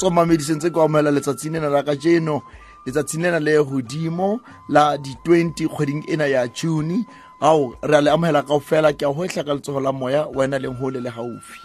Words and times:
kgotso 0.00 0.10
mamediseng 0.10 0.60
ke 0.72 0.80
amoela 0.80 1.10
letsatsing 1.10 1.52
lena 1.52 1.68
la 1.68 1.82
ka 1.82 1.94
jeno 1.94 2.42
letsatsing 2.86 3.22
lena 3.22 3.38
le 3.38 3.62
godimo 3.62 4.40
la 4.68 4.96
di-20 4.96 5.68
kgweding 5.68 6.04
ena 6.08 6.26
ya 6.26 6.48
june. 6.48 7.04
Ao 7.40 7.76
re 7.82 7.96
a 7.96 8.00
le 8.00 8.10
amogela 8.10 8.42
kao 8.42 8.60
fela 8.60 8.92
ke 8.92 9.04
a 9.04 9.12
hotlha 9.12 9.44
ka 9.44 9.54
letsogo 9.54 9.80
la 9.80 9.92
moya 9.92 10.26
wena 10.32 10.58
leng 10.58 10.76
hole 10.80 11.00
le 11.00 11.10
gaufi 11.10 11.60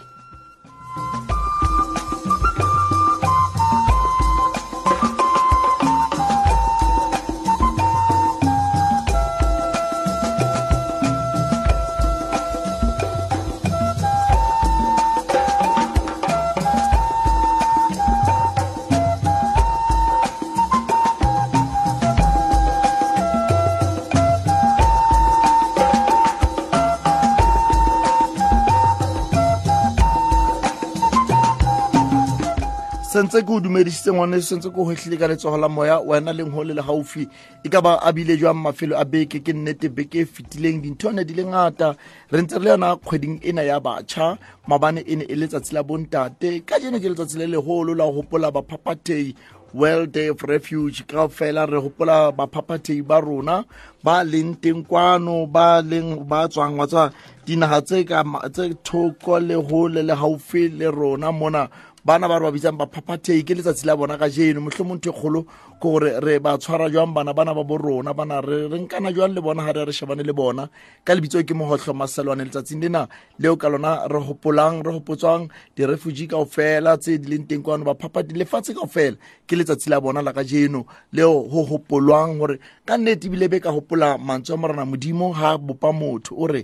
sentse 33.36 33.46
ke 33.46 33.52
o 33.52 33.60
dumedisitse 33.60 34.12
ngwane 34.12 34.40
sentse 34.40 34.70
ke 34.70 34.80
o 34.80 34.84
hotlhile 34.84 35.18
ka 35.18 35.28
letsogo 35.28 35.58
la 35.60 35.68
moya 35.68 36.00
wena 36.00 36.32
leng 36.32 36.50
go 36.50 36.64
le 36.64 36.72
le 36.74 36.82
gaufi 36.82 37.28
e 37.64 37.68
ka 37.68 37.80
ba 37.80 38.00
a 38.00 38.12
bile 38.12 38.32
mafelo 38.54 38.96
a 38.96 39.04
beke 39.04 39.44
ke 39.44 39.52
nnete 39.52 39.92
beke 39.92 40.20
e 40.20 40.24
fetileng 40.24 40.80
dintho 40.80 41.12
ne 41.12 41.24
di 41.24 41.34
le 41.34 41.44
ngata. 41.44 41.96
Re 42.32 42.42
ntse 42.42 42.56
re 42.56 42.64
le 42.64 42.70
yona 42.70 42.96
kgweding 42.96 43.40
ena 43.44 43.62
ya 43.62 43.80
batšha 43.80 44.38
mabane 44.66 45.04
e 45.06 45.16
ne 45.16 45.24
e 45.28 45.34
letsatsi 45.36 45.74
la 45.74 45.82
bontate. 45.82 46.64
Ka 46.64 46.80
jeno 46.80 46.98
ke 46.98 47.08
letsatsi 47.12 47.36
le 47.38 47.46
legolo 47.46 47.94
la 47.94 48.06
go 48.06 48.22
gopola 48.22 48.50
baphaphathei 48.50 49.34
world 49.74 50.12
day 50.12 50.28
of 50.28 50.42
refuge 50.44 51.06
ka 51.06 51.28
fela 51.28 51.66
re 51.68 51.80
gopola 51.80 52.32
baphaphathei 52.32 53.04
ba 53.04 53.20
rona. 53.20 53.64
Ba 54.02 54.24
leng 54.24 54.56
teng 54.56 54.86
kwano 54.88 55.44
ba 55.46 55.82
leng 55.82 56.24
ba 56.24 56.48
tswang 56.48 56.78
wa 56.78 57.12
dinaga 57.44 57.82
tse 57.84 58.74
thoko 58.82 59.38
le 59.38 59.60
gole 59.60 60.02
le 60.02 60.14
gaufi 60.14 60.68
le 60.72 60.88
rona 60.90 61.32
mona 61.32 61.68
bana 62.06 62.28
ba 62.28 62.38
re 62.38 62.46
ba 62.46 62.52
bitsang 62.54 62.78
baphaphathei 62.78 63.42
ke 63.42 63.50
letsatsi 63.58 63.82
la 63.84 63.96
bona 63.98 64.14
ka 64.16 64.30
jeno. 64.30 64.62
Motlho 64.62 64.86
motho 64.86 65.10
e 65.10 65.12
kgolo 65.12 65.42
ke 65.42 65.82
gore 65.82 66.20
re 66.22 66.38
ba 66.38 66.54
tshwara 66.54 66.86
jwang 66.86 67.10
bana 67.12 67.34
bana 67.34 67.50
ba 67.52 67.64
bo 67.66 67.76
rona 67.76 68.14
bana 68.14 68.38
re 68.40 68.68
re 68.70 68.78
nkana 68.78 69.10
jwang 69.10 69.34
le 69.34 69.42
bona 69.42 69.66
ga 69.66 69.72
re 69.74 69.84
re 69.86 69.92
shebane 69.92 70.22
le 70.22 70.32
bona? 70.32 70.70
Ka 71.02 71.14
lebitso 71.18 71.42
ke 71.42 71.50
mogotlho 71.50 71.98
maselwane 71.98 72.46
letsatsing 72.46 72.78
lena 72.78 73.08
leo 73.42 73.56
ka 73.56 73.66
lona 73.68 74.06
re 74.06 74.22
gopolang 74.22 74.86
re 74.86 74.92
gopotswang 74.94 75.50
di-refugee 75.74 76.30
kao 76.30 76.46
fela 76.46 76.94
tse 76.96 77.18
di 77.18 77.26
leng 77.26 77.42
teng 77.50 77.66
kwano 77.66 77.82
baphaphati 77.82 78.38
lefatshe 78.38 78.70
kao 78.78 78.86
fela 78.86 79.18
ke 79.42 79.58
letsatsi 79.58 79.90
la 79.90 79.98
bona 79.98 80.22
la 80.22 80.30
ka 80.30 80.46
jeno 80.46 80.86
leo 81.10 81.42
go 81.50 81.66
gopolwang 81.66 82.38
gore 82.38 82.62
ka 82.86 82.94
nnete 82.96 83.26
ebile 83.26 83.50
be 83.50 83.58
ka 83.58 83.74
gopola 83.74 84.14
mantswe 84.14 84.54
a 84.54 84.56
morana 84.56 84.86
modimo 84.86 85.34
ga 85.34 85.58
bopa 85.58 85.90
motho 85.90 86.38
o 86.38 86.46
re 86.46 86.62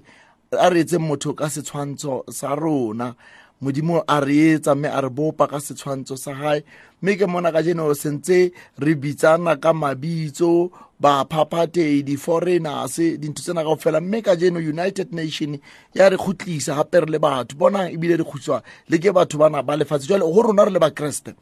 a 0.54 0.70
re 0.70 0.86
etseng 0.86 1.02
motho 1.02 1.34
ka 1.34 1.50
setshwantsho 1.50 2.31
sa 2.31 2.54
rona 2.54 3.16
modimo 3.62 4.02
a 4.06 4.20
re 4.20 4.58
etsa 4.58 4.74
mme 4.74 4.88
a 4.90 5.00
re 5.00 5.08
bopa 5.08 5.46
ka 5.46 5.60
setshwantsho 5.60 6.16
sa 6.18 6.34
gae 6.34 6.64
mme 7.02 7.16
ke 7.16 7.26
mona 7.26 7.52
ka 7.52 7.62
jeno 7.62 7.94
sentse 7.94 8.52
re 8.78 8.94
bitsana 8.94 9.56
ka 9.56 9.72
mabitso 9.72 10.70
baphaphathei 11.02 12.02
di-foreigners 12.02 12.98
dintho 13.18 13.42
tsena 13.42 13.62
kao 13.62 13.76
fela 13.76 14.00
mme 14.00 14.22
ka 14.22 14.36
jeno 14.36 14.58
united 14.58 15.12
nation 15.12 15.58
ya 15.94 16.08
re 16.08 16.16
kgotlisa 16.16 16.74
gape 16.74 17.00
re 17.00 17.06
le 17.10 17.18
batho. 17.18 17.56
Bona 17.56 17.90
ebile 17.90 18.16
re 18.16 18.24
khutswa 18.24 18.62
le 18.88 18.98
ke 18.98 19.10
batho 19.12 19.38
bana 19.38 19.62
ba 19.62 19.76
lefatshe. 19.76 20.06
Jale 20.08 20.22
go 20.22 20.42
rona 20.42 20.64
re 20.64 20.70
le 20.70 20.78
bakreste 20.78 21.34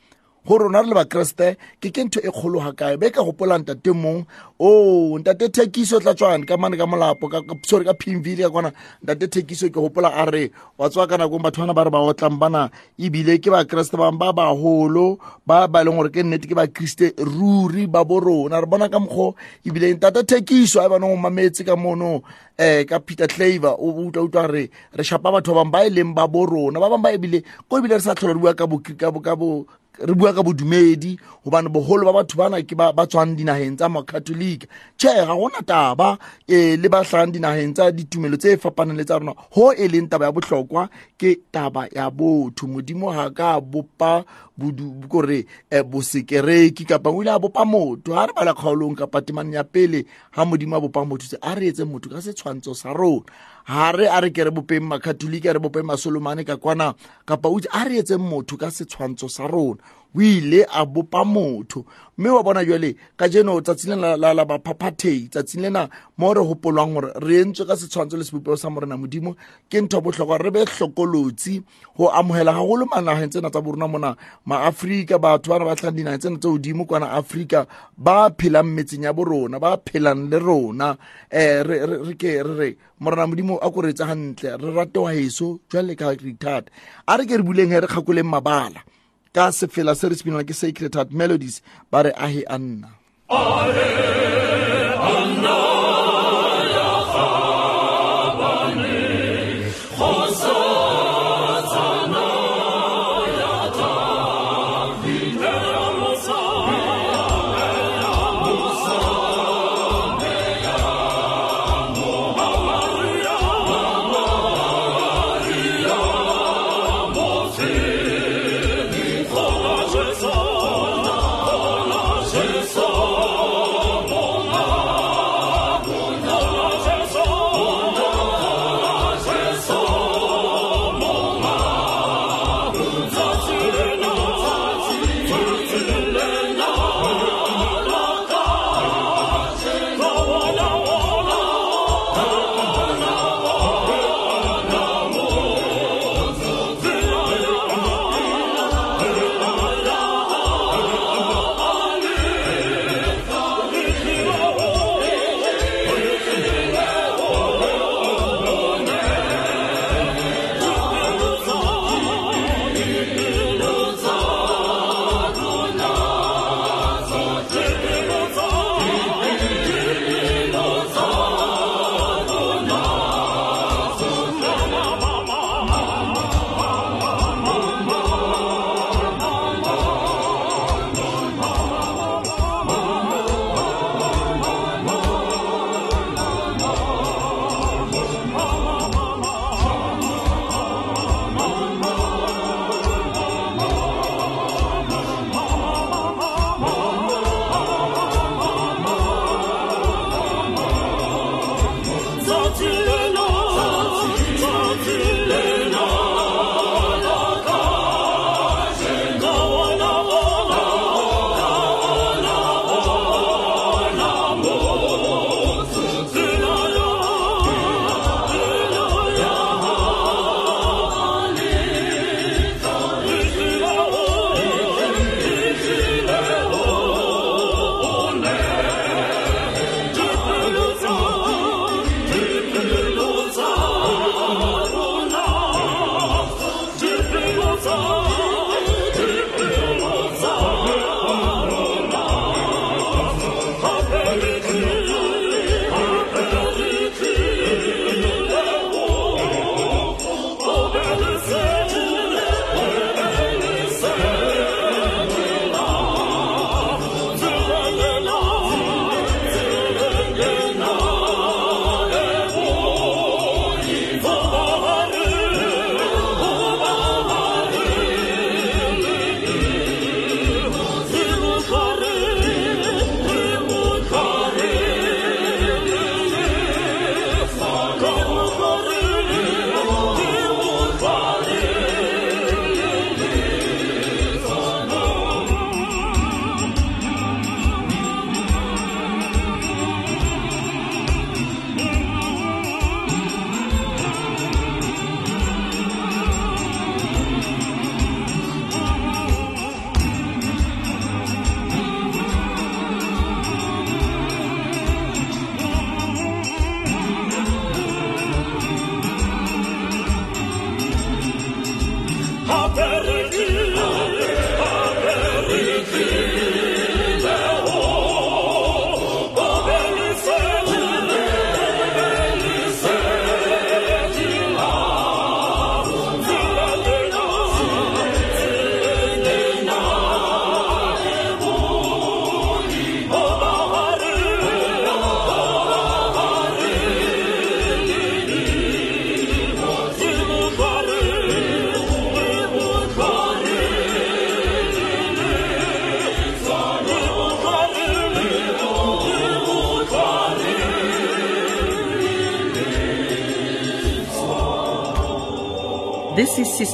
go 0.46 0.58
rona 0.58 0.82
re 0.82 0.88
le 0.88 0.94
bakeresete 0.94 1.56
ke 1.80 1.90
ke 1.92 2.04
ntho 2.04 2.20
e 2.24 2.30
kgologa 2.32 2.72
kae? 2.72 2.96
Be 2.96 3.10
ka 3.10 3.20
gopolang 3.22 3.60
ntate 3.60 3.92
mong 3.92 4.24
o 4.58 5.18
ntate 5.18 5.52
thekiso 5.52 6.00
tla 6.00 6.14
tswane 6.14 6.46
ka 6.46 6.56
mane 6.56 6.76
ka 6.76 6.86
molapo 6.86 7.28
sorry 7.64 7.84
ka 7.84 7.92
pimvile 7.92 8.48
ka 8.48 8.50
kwana. 8.50 8.72
Ntate 9.04 9.28
thekiso 9.28 9.68
ke 9.68 9.76
gopola 9.76 10.08
a 10.16 10.24
re 10.24 10.50
wa 10.78 10.88
tswa 10.88 11.06
ka 11.06 11.16
nakong 11.16 11.42
batho 11.44 11.60
bana 11.60 11.74
ba 11.74 11.84
re 11.84 11.90
ba 11.90 12.00
otlang 12.00 12.38
bana 12.40 12.70
ebile 12.98 13.36
ke 13.38 13.50
bakreste 13.52 13.96
bangwe 13.96 14.18
ba 14.18 14.32
bagolo 14.32 15.18
ba 15.46 15.68
ba 15.68 15.84
leng 15.84 15.96
gore 15.96 16.08
ke 16.10 16.24
nnete 16.24 16.48
ke 16.48 16.56
bakriste 16.56 17.12
ruri 17.20 17.86
ba 17.86 18.04
bo 18.04 18.20
rona. 18.20 18.60
Re 18.60 18.66
bona 18.66 18.88
ka 18.88 18.98
mokgwa 18.98 19.34
ebile 19.64 19.92
ntate 19.92 20.24
thekiso 20.24 20.80
a 20.80 20.88
e 20.88 20.88
baneng 20.88 21.12
o 21.12 21.16
mametse 21.20 21.64
ka 21.68 21.76
mono 21.76 22.24
um 22.60 22.84
ka 22.88 22.98
peter 23.00 23.28
claver 23.28 23.76
o 23.76 24.08
utlwa 24.08 24.24
utlwa 24.24 24.46
re 24.48 24.70
re 24.72 25.04
shapa 25.04 25.28
batho 25.28 25.52
ba 25.52 25.68
bangwe 25.68 25.72
ba 25.72 25.84
e 25.84 25.90
leng 25.92 26.14
ba 26.16 26.24
bo 26.24 26.48
rona. 26.48 26.80
Ba 26.80 26.88
bangwe 26.88 27.04
ba 27.04 27.12
ebile 27.12 27.44
ko 27.68 27.76
ebile 27.76 28.00
re 28.00 28.00
sa 28.00 28.16
tlhola 28.16 28.32
re 28.32 28.40
bua 28.40 28.56
ka 28.56 28.64
re 30.00 30.14
bua 30.14 30.32
ka 30.32 30.42
bodumedi 30.42 31.18
gobane 31.44 31.68
bogolo 31.68 32.04
ba 32.04 32.12
batho 32.12 32.36
bana 32.36 32.62
ke 32.62 32.74
ba 32.74 33.06
tswang 33.06 33.36
dinageng 33.36 33.76
tsa 33.76 33.88
makatolika 33.88 34.66
tšhe 34.96 35.26
ga 35.26 35.34
gona 35.36 35.60
taba 35.62 36.18
um 36.48 36.76
le 36.80 36.88
ba 36.88 37.04
tlang 37.04 37.32
dinageng 37.32 37.74
tsa 37.74 37.92
ditumelo 37.92 38.36
tse 38.36 38.56
fapaneng 38.56 38.96
le 38.96 39.04
tsa 39.04 39.18
rona. 39.18 39.34
Go 39.54 39.72
e 39.72 39.88
leng 39.88 40.08
taba 40.08 40.24
ya 40.26 40.32
botlhokwa 40.32 40.88
ke 41.18 41.40
taba 41.52 41.86
ya 41.92 42.10
botho. 42.10 42.66
Modimo 42.66 43.12
ga 43.12 43.30
ka 43.30 43.60
bopa 43.60 44.24
kore 45.08 45.46
um 45.72 45.82
bosekereki 45.90 46.84
kapa 46.84 47.10
o 47.10 47.22
ile 47.22 47.30
a 47.30 47.38
bopa 47.38 47.64
motho. 47.64 48.12
Ga 48.12 48.26
re 48.26 48.32
bala 48.32 48.54
kgaolong 48.54 48.96
kapa 48.96 49.20
temaneng 49.20 49.54
ya 49.54 49.64
pele 49.64 50.06
ga 50.32 50.44
modimo 50.44 50.76
a 50.76 50.80
bopa 50.80 51.04
motho 51.04 51.26
tse 51.28 51.38
a 51.42 51.54
re 51.54 51.68
etse 51.68 51.84
motho 51.84 52.08
ka 52.08 52.20
setshwantsho 52.20 52.74
sa 52.74 52.92
rona 52.92 53.24
ga 53.66 53.92
re 53.92 54.06
a 54.08 54.20
re 54.20 54.30
ke 54.30 54.44
re 54.44 54.50
bopeng 54.50 54.86
makatolika 54.86 55.52
re 55.52 55.60
bopeng 55.60 55.86
masolomane 55.86 56.44
ka 56.46 56.56
kwana 56.56 56.94
kapa 57.26 57.48
o 57.48 57.60
a 57.72 57.84
re 57.84 58.00
etseng 58.00 58.22
motho 58.22 58.56
ka 58.56 58.70
setshwantsho 58.70 59.28
sa 59.28 59.46
rona 59.46 59.78
o 60.14 60.20
ile 60.20 60.66
a 60.72 60.84
bopa 60.86 61.24
motho. 61.24 61.84
Mme 62.18 62.30
wa 62.30 62.42
bona 62.42 62.64
jwale 62.64 62.96
ka 63.16 63.28
jeno 63.28 63.60
tsatsing 63.60 63.96
lena 63.96 64.16
la 64.16 64.44
baphaphathei 64.44 65.28
tsatsing 65.30 65.62
lena 65.62 65.88
mo 66.18 66.34
re 66.34 66.42
gopolwang 66.44 66.92
gore 66.92 67.12
re 67.16 67.40
entswe 67.40 67.64
ka 67.66 67.76
setshwantsho 67.76 68.16
le 68.18 68.24
sebopego 68.24 68.56
sa 68.58 68.68
morena 68.68 68.96
modimo 68.96 69.36
ke 69.70 69.80
ntho 69.80 70.00
botlhokwa 70.04 70.36
re 70.36 70.50
be 70.50 70.64
hlokolotsi 70.64 71.62
go 71.96 72.10
amogela 72.12 72.52
gagolo 72.52 72.84
manageng 72.92 73.30
tsena 73.32 73.48
tsa 73.50 73.62
borona 73.64 73.88
mona 73.88 74.16
maaforika 74.44 75.16
batho 75.18 75.48
bana 75.48 75.64
ba 75.64 75.76
tlhang 75.76 75.96
dinageng 75.96 76.20
tsena 76.20 76.38
tse 76.38 76.48
godimo 76.48 76.84
kwana 76.84 77.08
aforika 77.12 77.66
ba 77.96 78.28
phelang 78.36 78.68
metseng 78.68 79.04
ya 79.04 79.12
borona 79.16 79.58
ba 79.58 79.80
phelang 79.80 80.28
le 80.28 80.38
rona. 80.38 80.98
Um 81.32 81.62
re 81.64 82.14
ke 82.20 82.44
re 82.44 82.54
re 82.60 82.76
morena 83.00 83.26
modimo 83.26 83.56
a 83.56 83.70
ko 83.72 83.80
re 83.80 83.96
etsa 83.96 84.04
gantle 84.04 84.60
re 84.60 84.70
rate 84.76 84.98
wa 85.00 85.08
heso 85.08 85.60
jwale 85.72 85.96
ka 85.96 86.12
re 86.12 86.30
ithata 86.36 86.68
a 87.08 87.16
re 87.16 87.24
ke 87.24 87.40
re 87.40 87.42
buleng 87.42 87.72
he 87.72 87.80
re 87.80 87.88
kgakoleng 87.88 88.28
mabala 88.28 88.84
ka 89.34 89.52
sefela 89.52 89.94
se 89.94 90.08
re 90.08 90.14
se 90.14 90.24
binang 90.24 90.44
ke 90.46 90.54
sacred 90.54 90.94
heart 90.94 91.10
melodies 91.12 91.62
ba 91.90 92.02
re 92.02 92.12
ahe 92.16 92.42
a 92.48 92.58
nna. 92.58 92.88
This 95.10 95.79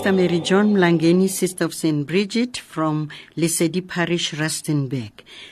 Sister 0.07 0.23
Mary 0.23 0.39
John 0.39 0.73
Mlangeni, 0.73 1.29
Sister 1.29 1.65
of 1.65 1.75
St. 1.75 2.07
Bridget 2.07 2.59
from 2.59 3.09
Lesedi 3.37 3.81
Parish, 3.85 4.35
Rustenburg. 4.35 5.11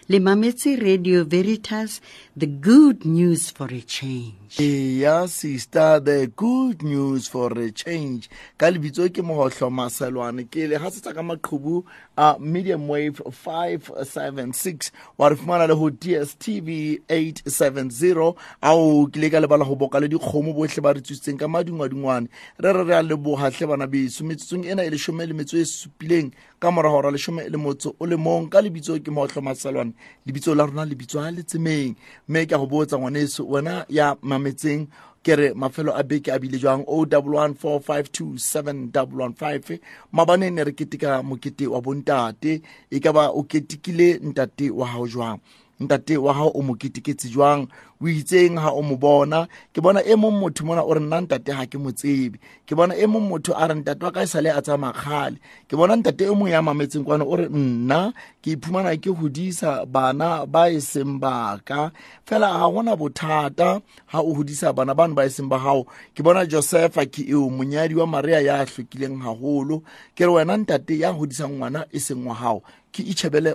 Limametsi 0.09 0.81
Radio 0.81 1.25
Veritas, 1.25 2.01
the 2.37 2.47
good 2.47 3.05
news 3.05 3.51
for 3.51 3.69
a 3.71 3.81
change. 3.81 4.59
Yeah, 4.59 5.27
sister, 5.27 6.01
the 6.01 6.31
good 6.35 6.83
news 6.83 7.29
for 7.29 7.53
a 7.53 7.71
change. 7.71 8.29
Ka 8.59 8.67
lebitso 8.67 9.07
ke 9.09 9.23
mohohlo 9.23 9.71
maselwane 9.71 10.43
ke 10.51 10.67
le 10.67 10.79
hasetsa 10.79 11.15
ka 11.15 11.23
maqhubu 11.23 11.85
a 12.19 12.37
medium 12.41 12.89
wave 12.89 13.23
576 13.25 14.91
wa 15.17 15.29
re 15.29 15.37
fumana 15.37 15.69
le 15.69 15.75
ho 15.75 15.91
DSTV 15.91 17.03
870 17.09 18.35
ao 18.63 19.07
ke 19.07 19.17
le 19.17 19.31
ka 19.31 19.39
lebala 19.39 19.65
ho 19.65 19.77
boka 19.77 20.01
le 20.01 20.09
dikgomo 20.09 20.55
bohle 20.55 20.83
ba 20.83 20.95
re 20.95 21.01
tswitseng 21.01 21.39
ka 21.39 21.47
madungwadungwane. 21.47 22.29
Re 22.59 22.73
re 22.73 22.83
re 22.83 22.95
a 22.99 23.03
leboha 23.03 23.51
hle 23.51 23.69
bana 23.69 23.87
beso. 23.87 24.27
Metsotsong 24.27 24.67
ena 24.67 24.83
e 24.83 24.91
leshome 24.91 25.23
le 25.23 25.35
metso 25.35 25.55
e 25.55 25.63
supileng 25.63 26.35
ka 26.61 26.71
mora 26.71 26.91
hora 26.91 27.11
leshome 27.11 27.43
e 27.47 27.49
le 27.51 27.57
motso 27.57 27.95
o 27.99 28.07
le 28.07 28.17
mong 28.17 28.49
ka 28.49 28.61
lebitso 28.61 28.99
ke 29.03 29.11
mohohlo 29.11 29.43
maselwane 29.43 29.93
lebitso 30.27 30.55
la 30.55 30.67
rona 30.67 30.85
lebitso 30.85 31.21
a 31.21 31.31
letsemeng 31.31 31.95
mme 32.29 32.47
ke 32.47 32.57
go 32.57 32.67
botsa 32.67 32.99
ngwaneso 32.99 33.47
wena 33.47 33.87
ya 33.89 34.17
mametseng 34.23 34.87
ke 35.25 35.55
mafelo 35.57 35.97
a 35.97 36.03
beke 36.03 36.29
a 36.29 36.39
bile 36.39 36.59
jwang? 36.59 36.85
O 36.87 37.07
one 37.07 37.55
four 37.55 37.81
five 37.81 38.13
two 38.13 38.37
seven 38.37 38.91
double 38.91 39.19
one 39.21 39.33
five. 39.33 39.65
Mabaneng 40.13 40.53
ne 40.53 40.65
re 40.65 40.73
ketika 40.73 41.23
mokete 41.23 41.67
wa 41.67 41.81
bontate 41.81 42.61
e 42.91 43.01
ka 43.01 43.13
ba 43.13 43.31
o 43.33 43.43
ketikile 43.43 44.21
ntate 44.21 44.71
wa 44.71 44.87
hao 44.87 45.07
jwang? 45.09 45.41
Ntate 45.81 46.17
wa 46.19 46.35
hao 46.35 46.53
o 46.55 46.63
mo 46.63 46.77
jwang 46.77 47.69
o 48.05 48.09
itseng 48.09 48.61
ha 48.61 48.71
o 48.71 48.83
mo 48.83 48.97
bona. 48.97 49.49
Ke 49.73 49.81
bona 49.81 50.01
e 50.05 50.15
mong 50.15 50.37
motho 50.41 50.63
mona 50.69 50.85
o 50.85 50.93
re 50.95 51.01
nna 51.01 51.25
ntate 51.25 51.53
ha 51.57 51.65
ke 51.65 51.79
mo 51.81 51.91
tsebe. 51.91 52.37
Ke 52.67 52.77
bona 52.77 52.95
e 52.95 53.07
mong 53.07 53.29
motho 53.31 53.53
a 53.57 53.65
re 53.69 53.75
ntate 53.75 54.05
wa 54.05 54.13
ka 54.13 54.21
e 54.23 54.27
sale 54.27 54.51
a 54.53 54.61
tsamaya 54.61 54.93
kgale. 54.93 55.37
Ke 55.69 55.75
bona 55.79 55.97
ntate 55.97 56.29
e 56.29 56.35
mong 56.37 56.53
ya 56.53 56.61
mametseng 56.61 57.05
kwana 57.07 57.25
o 57.25 57.35
re 57.37 57.49
nna 57.49 58.13
ke 58.43 58.53
iphumana 58.53 58.93
ke 59.01 59.09
hodisa 59.09 59.87
bana 59.89 60.45
ba 60.47 60.69
e 60.69 60.81
seng 60.81 61.17
baka 61.17 61.93
fela 62.29 62.53
ga 62.53 62.69
gona 62.69 62.93
bothata 62.97 63.81
ha 64.13 64.19
o 64.21 64.31
hodisa 64.37 64.73
bana 64.77 64.93
bano 64.95 65.15
ba 65.17 65.25
e 65.25 65.31
seng 65.33 65.49
ba 65.49 65.57
gago 65.57 65.89
ke 66.15 66.21
bona 66.21 66.45
josepha 66.45 67.09
ke 67.09 67.25
eo 67.25 67.49
monyadi 67.49 67.95
wa 67.97 68.07
maria 68.07 68.41
ya 68.45 68.61
a 68.61 68.67
hlwekileng 68.69 69.17
haholo. 69.25 69.81
Ke 70.15 70.29
re 70.29 70.33
wena 70.37 70.57
ntate 70.61 71.01
ya 71.01 71.11
hodisang 71.17 71.57
ngwana 71.57 71.89
e 71.89 71.99
seng 72.01 72.21
wa 72.29 72.37
gago 72.37 72.61
ke 72.95 73.03
itšhebele 73.03 73.53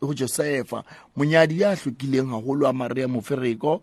go 0.00 0.14
josefa 0.14 0.84
monyadi 1.16 1.60
ya 1.60 1.76
hlwekileng 1.76 2.30
haholo 2.30 2.66
wa 2.66 2.72
maria 2.72 3.08
mofereko 3.08 3.82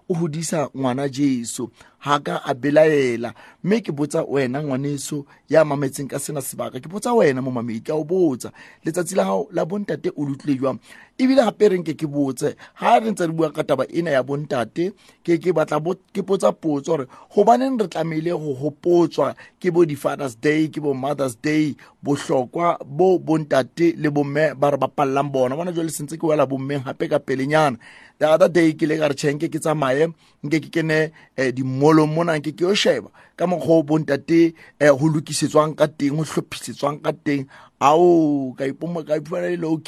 o 0.11 0.13
godisa 0.13 0.69
ngwana 0.77 1.09
jesu. 1.09 1.71
Ga 2.03 2.19
ka 2.19 2.41
a 2.45 2.53
belaela. 2.53 3.33
Mme 3.63 3.81
ke 3.81 3.91
botsa 3.91 4.23
wena 4.23 4.63
ngwaneso 4.63 5.25
ya 5.49 5.65
mametseng 5.65 6.07
ka 6.09 6.19
sena 6.19 6.41
sebaka. 6.41 6.79
Ke 6.79 6.89
botsa 6.89 7.13
wena 7.13 7.41
mo 7.41 7.51
mamedi 7.51 7.79
ka 7.79 7.93
o 7.95 8.03
botsa. 8.03 8.51
Letsatsi 8.83 9.15
la 9.15 9.23
gago 9.23 9.47
la 9.51 9.65
bontate 9.65 10.09
o 10.17 10.25
lutlile 10.25 10.57
jwang? 10.57 10.79
Ebile 11.17 11.45
gape 11.45 11.69
re 11.69 11.77
ke 11.83 11.93
ke 11.93 12.07
botse 12.09 12.55
ga 12.79 12.99
re 12.99 13.11
ntse 13.11 13.27
re 13.27 13.33
bua 13.33 13.51
ka 13.53 13.63
taba 13.63 13.85
ena 13.93 14.11
ya 14.11 14.23
bontate 14.23 14.93
ke 15.23 15.37
ke 15.37 15.53
batla 15.53 15.77
ke 16.13 16.23
potsa 16.25 16.51
potso 16.51 16.97
gore 16.97 17.05
gobaneng 17.29 17.77
re 17.77 17.87
tlamehile 17.87 18.33
go 18.33 18.57
gopotswa 18.57 19.35
ke 19.61 19.69
bo 19.71 19.85
di-fathers 19.85 20.35
day 20.41 20.67
ke 20.67 20.81
bo 20.81 20.93
mothers 20.93 21.37
day 21.37 21.75
bohlokwa 22.03 22.81
bo 22.85 23.19
bontate 23.19 23.93
le 23.93 24.09
bomme 24.09 24.57
ba 24.57 24.71
re 24.71 24.77
ba 24.77 24.87
bapalelang 24.87 25.29
bona. 25.29 25.55
Bona 25.55 25.71
jwa 25.71 25.85
le 25.85 25.93
sentse 25.93 26.17
ke 26.17 26.25
wela 26.25 26.49
bommeng 26.49 26.81
gape 26.81 27.07
ka 27.07 27.19
pelenyana. 27.19 27.77
The 28.17 28.29
other 28.29 28.49
day 28.49 28.73
ke 28.73 28.89
le 28.89 28.97
ka 28.97 29.07
re 29.09 29.13
tšhenke 29.13 29.49
ke 29.49 29.61
tsamaye 29.61 30.00
nke 30.43 30.59
ke 30.59 30.69
kene 30.69 31.11
um 31.37 31.51
dimolong 31.51 32.07
mona 32.15 32.37
nke 32.37 32.51
ke 32.51 32.63
yo 32.63 32.73
sheba 32.75 33.09
ka 33.41 33.47
mokgwa 33.49 33.81
o 33.81 33.83
bontate 33.83 34.53
um 34.79 34.97
go 34.97 35.09
lokisetswang 35.09 35.73
ka 35.73 35.87
teng 35.89 36.13
go 36.13 36.23
tlhophisetswang 36.23 37.01
ka 37.01 37.11
teng. 37.25 37.49
Ao 37.81 38.53
ka 38.53 38.69
iphumana 38.69 39.49
le 39.49 39.57
low 39.57 39.81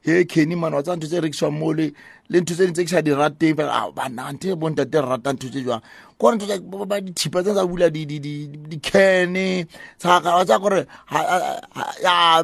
he 0.00 0.24
kenny 0.24 0.56
mana 0.56 0.76
wa 0.76 0.82
tsa 0.82 0.96
ntho 0.96 1.06
tse 1.06 1.20
rekisiwang 1.20 1.52
mo 1.52 1.72
le 1.76 1.92
le 2.32 2.40
ntho 2.40 2.54
tse 2.56 2.64
ding 2.64 2.72
tse 2.72 2.84
ke 2.84 2.88
sa 2.88 3.02
di 3.04 3.12
rateng 3.12 3.56
fela. 3.60 3.92
Banante 3.92 4.56
bontate 4.56 4.96
re 4.96 5.04
rata 5.04 5.36
ntho 5.36 5.52
tse 5.52 5.60
jwang? 5.60 5.82
Kore 6.16 6.36
ntho 6.40 6.48
ba 6.88 6.96
dithipa 7.04 7.44
tse 7.44 7.52
tsa 7.52 7.66
bula 7.68 7.92
dicane 7.92 9.68
tsa 10.00 10.56
kore 10.56 10.88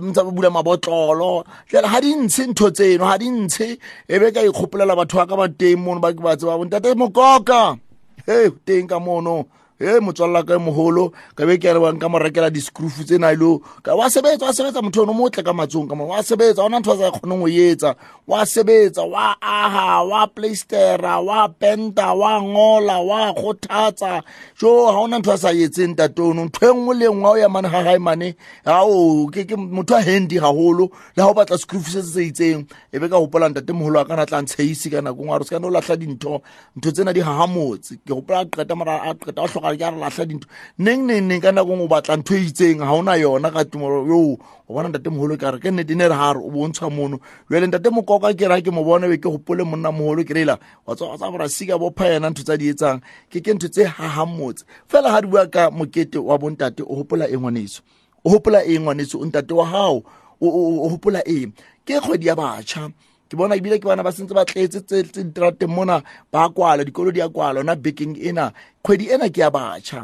ntsa 0.05 0.21
ba 0.21 0.31
bula 0.31 0.50
mabotlolo. 0.52 1.49
Jale 1.73 1.88
ga 1.88 2.00
di 2.05 2.12
ntho 2.12 2.69
tseno 2.69 3.09
ga 3.09 3.17
di 3.17 3.33
ntshe 3.33 3.81
e 4.05 4.19
be 4.21 4.29
ka 4.29 4.45
ikgopolela 4.45 4.93
batho 4.93 5.17
ba 5.17 5.25
ka 5.25 5.37
ba 5.40 5.49
teng 5.49 5.81
mono 5.81 6.05
ba 6.05 6.12
ke 6.12 6.21
ba 6.21 6.37
tseba. 6.37 6.61
Bontate 6.61 6.93
mokoka! 6.93 7.81
He 8.29 8.52
teng 8.69 8.85
ka 8.85 9.00
mono 9.00 9.49
e 9.81 10.01
motswalela 10.01 10.45
ka 10.45 10.55
e 10.55 10.59
mogolo 10.61 11.13
ka 11.35 11.47
be 11.49 11.57
ke 11.57 11.73
re 11.73 11.81
bang 11.81 11.99
ka 11.99 12.09
mo 12.09 12.19
rekela 12.21 12.53
di-scroof 12.53 13.01
tsena 13.05 13.33
ilo 13.33 13.61
wa 13.85 14.07
sebetsa 14.11 14.45
wa 14.45 14.53
sebetsa 14.53 14.83
motho 14.83 15.03
ono 15.03 15.13
motle 15.13 15.43
ka 15.43 15.53
matsong 15.53 15.89
ka 15.89 15.95
wa 15.97 16.21
sebetsa 16.23 16.63
ona 16.65 16.81
ntho 16.81 16.93
a 16.93 16.97
sa 16.99 17.11
kgoneng 17.11 17.41
go 17.41 17.49
etsa. 17.49 17.97
Wa 18.27 18.45
sebetsa 18.47 19.03
wa 19.03 19.35
aha 19.41 20.05
wa 20.05 20.27
playstera 20.29 21.19
wa 21.25 21.49
penta 21.49 22.13
wa 22.15 22.43
ngola 22.43 23.01
wa 23.01 23.33
kgothatsa. 23.33 24.23
Jo 24.61 24.87
ga 24.87 25.01
ona 25.01 25.19
ntho 25.19 25.33
a 25.33 25.39
sa 25.39 25.51
etseng 25.51 25.97
tatono 25.97 26.45
ntho 26.45 26.61
e 26.61 26.75
nngwe 26.75 26.95
le 26.95 27.07
nngwe 27.09 27.31
o 27.31 27.37
ya 27.37 27.49
mane 27.49 27.69
ga 27.69 27.83
gae 27.83 27.99
mane 27.99 28.37
ao 28.65 29.27
ke 29.33 29.57
motho 29.57 29.97
a 29.97 30.03
handy 30.03 30.37
gagolo 30.39 30.93
le 31.17 31.21
ga 31.23 31.31
o 31.31 31.35
batla 31.35 31.59
scroof 31.59 31.89
se 31.89 32.03
se 32.03 32.13
se 32.13 32.23
itseng 32.29 32.67
e 32.93 32.99
be 32.99 33.09
ka 33.09 33.19
gopola 33.19 33.49
ntate 33.49 33.73
mogolo 33.73 34.01
a 34.01 34.05
kana 34.05 34.27
tla 34.27 34.43
ntsheisi 34.43 34.91
ka 34.91 35.01
nako 35.01 35.25
ngwe 35.25 35.35
a 35.35 35.39
re 35.39 35.45
se 35.45 35.51
kane 35.55 35.67
o 35.67 35.71
latlha 35.71 35.97
dintho 35.97 36.43
ntho 36.77 36.89
tsena 36.93 37.13
di 37.13 37.21
gagamotse 37.21 37.97
ke 38.05 38.13
gopola 38.13 38.45
a 38.45 38.45
qeta 38.45 38.75
mara 38.77 39.01
a 39.09 39.15
qeta 39.15 39.43
o 39.43 39.49
tlhoka 39.49 39.70
ke 39.77 39.83
a 39.85 39.91
re 39.91 39.99
latlha 39.99 40.25
dintho. 40.27 40.49
Neng 40.79 41.07
neng 41.07 41.29
neng 41.29 41.41
ka 41.41 41.50
nakong 41.53 41.83
o 41.83 41.89
batla 41.89 42.17
ntho 42.17 42.35
e 42.35 42.47
itseng 42.49 42.79
ga 42.79 42.93
ona 42.93 43.17
yona 43.17 43.50
ka 43.50 43.65
tumoro 43.65 44.07
yo 44.07 44.39
o 44.39 44.73
bona 44.73 44.89
ntate 44.89 45.11
mogolo 45.11 45.37
ka 45.39 45.50
re 45.50 45.59
ke 45.59 45.71
nnete 45.71 45.95
ne 45.97 46.09
re 46.09 46.15
ga 46.15 46.33
re 46.35 46.41
o 46.41 46.50
bontshwa 46.50 46.91
mono. 46.91 47.21
Jale 47.50 47.67
ntate 47.67 47.91
mokoka 47.91 48.35
ke 48.35 48.49
ra 48.49 48.61
ke 48.61 48.71
mo 48.71 48.85
bone 48.85 49.09
be 49.09 49.19
ke 49.19 49.29
gopole 49.29 49.65
monna 49.65 49.93
mogolo 49.93 50.25
ke 50.25 50.35
reela 50.35 50.59
wa 50.87 50.95
tsa 50.95 51.17
tsa 51.17 51.31
bora 51.31 51.49
sika 51.49 51.79
bopha 51.79 52.07
yena 52.07 52.31
ntho 52.31 52.43
tsa 52.43 52.57
di 52.57 52.71
etsang. 52.71 53.00
Ke 53.31 53.41
ke 53.41 53.55
ntho 53.55 53.69
tse 53.69 53.85
hahammotse 53.85 54.65
fela 54.89 55.11
ga 55.11 55.21
di 55.21 55.27
bua 55.27 55.47
ka 55.47 55.71
mokete 55.71 56.19
wa 56.19 56.39
bontate 56.39 56.83
o 56.83 56.95
gopola 57.03 57.29
e 57.29 57.37
ngwaneso. 57.37 57.83
O 58.25 58.31
gopola 58.31 58.65
e 58.65 58.79
ngwaneso 58.79 59.19
o 59.19 59.27
ntate 59.27 59.55
wa 59.55 59.67
gago 59.67 60.05
o 60.41 60.89
gopola 60.89 61.21
eng 61.27 61.53
ke 61.85 62.00
kgwedi 62.00 62.27
ya 62.27 62.37
batšha 62.37 62.91
ke 63.31 63.39
bona 63.39 63.55
ebile 63.55 63.79
ke 63.79 63.87
bana 63.87 64.03
ba 64.03 64.11
sentse 64.11 64.35
ba 64.35 64.43
tletse 64.45 64.83
tse 64.83 65.07
diterateng 65.07 65.71
mona 65.71 66.03
ba 66.33 66.51
kwala 66.51 66.83
dikolo 66.83 67.15
di 67.15 67.23
a 67.23 67.29
kwala 67.31 67.61
ona 67.63 67.77
bekeng 67.79 68.19
ena. 68.19 68.51
Kgwedi 68.83 69.07
ena 69.15 69.31
ke 69.31 69.39
ya 69.41 69.51
batšha 69.55 70.03